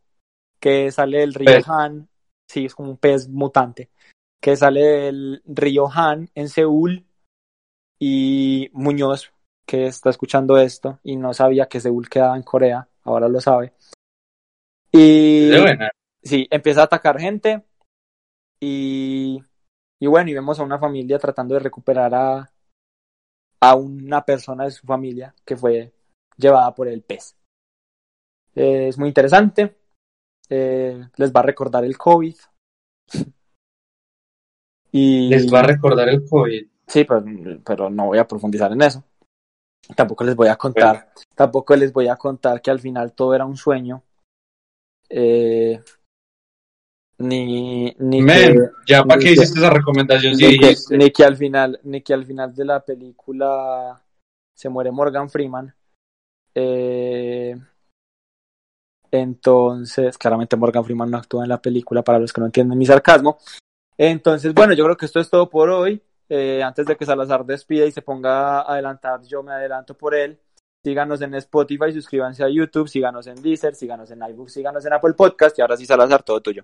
[0.59, 1.67] que sale del río Pez.
[1.67, 2.07] Han.
[2.47, 3.89] Sí, es como un pez mutante.
[4.39, 7.05] Que sale del río Han en Seúl.
[7.99, 9.31] Y Muñoz,
[9.65, 13.73] que está escuchando esto y no sabía que Seúl quedaba en Corea, ahora lo sabe.
[14.91, 15.51] Y
[16.23, 17.63] sí, empieza a atacar gente
[18.59, 19.41] y,
[20.01, 22.51] y bueno, y vemos a una familia tratando de recuperar a,
[23.61, 25.93] a una persona de su familia que fue
[26.37, 27.35] llevada por el pez.
[28.55, 29.77] Eh, es muy interesante,
[30.49, 32.35] eh, les va a recordar el COVID.
[34.91, 36.65] y Les va a recordar el COVID.
[36.87, 37.23] Sí, pero,
[37.63, 39.03] pero no voy a profundizar en eso.
[39.95, 43.45] Tampoco les voy a contar, tampoco les voy a contar que al final todo era
[43.45, 44.01] un sueño.
[45.09, 45.79] Eh,
[47.21, 51.79] ni, ni que, ya para qué que- hiciste esa recomendación que, ni que al final,
[51.83, 54.01] ni que al final de la película
[54.55, 55.73] se muere Morgan Freeman.
[56.53, 57.57] Eh,
[59.11, 62.85] Entonces, claramente Morgan Freeman no actúa en la película para los que no entienden mi
[62.85, 63.37] sarcasmo.
[63.97, 66.01] Entonces, bueno, yo creo que esto es todo por hoy.
[66.29, 70.15] Eh, antes de que Salazar despida y se ponga a adelantar, yo me adelanto por
[70.15, 70.39] él.
[70.83, 75.13] Síganos en Spotify, suscríbanse a YouTube, síganos en Deezer, síganos en iBooks, síganos en Apple
[75.13, 75.59] Podcast.
[75.59, 76.63] Y ahora sí, Salazar, todo tuyo.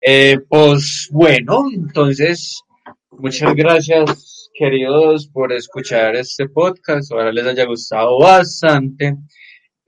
[0.00, 2.62] Eh, pues bueno, entonces,
[3.10, 7.10] muchas gracias, queridos, por escuchar este podcast.
[7.12, 9.16] Ojalá les haya gustado bastante.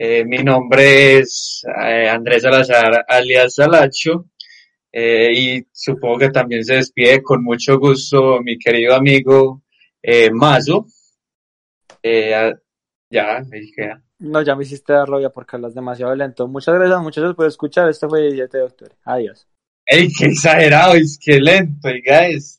[0.03, 4.27] Eh, mi nombre es eh, Andrés Salazar, alias Salacho.
[4.93, 9.63] Eh, y supongo que también se despide con mucho gusto mi querido amigo
[10.33, 10.87] Mazo.
[12.03, 14.03] Ya, ahí queda.
[14.21, 16.49] No, ya me hiciste dar rabia porque hablas demasiado lento.
[16.49, 17.89] Muchas gracias, muchachos, por escuchar.
[17.89, 18.95] Esto fue el 17 de octubre.
[19.05, 19.50] Adiós.
[19.87, 20.95] ¡Ey, qué exagerado!
[20.95, 22.59] Es que lento, oiga, es,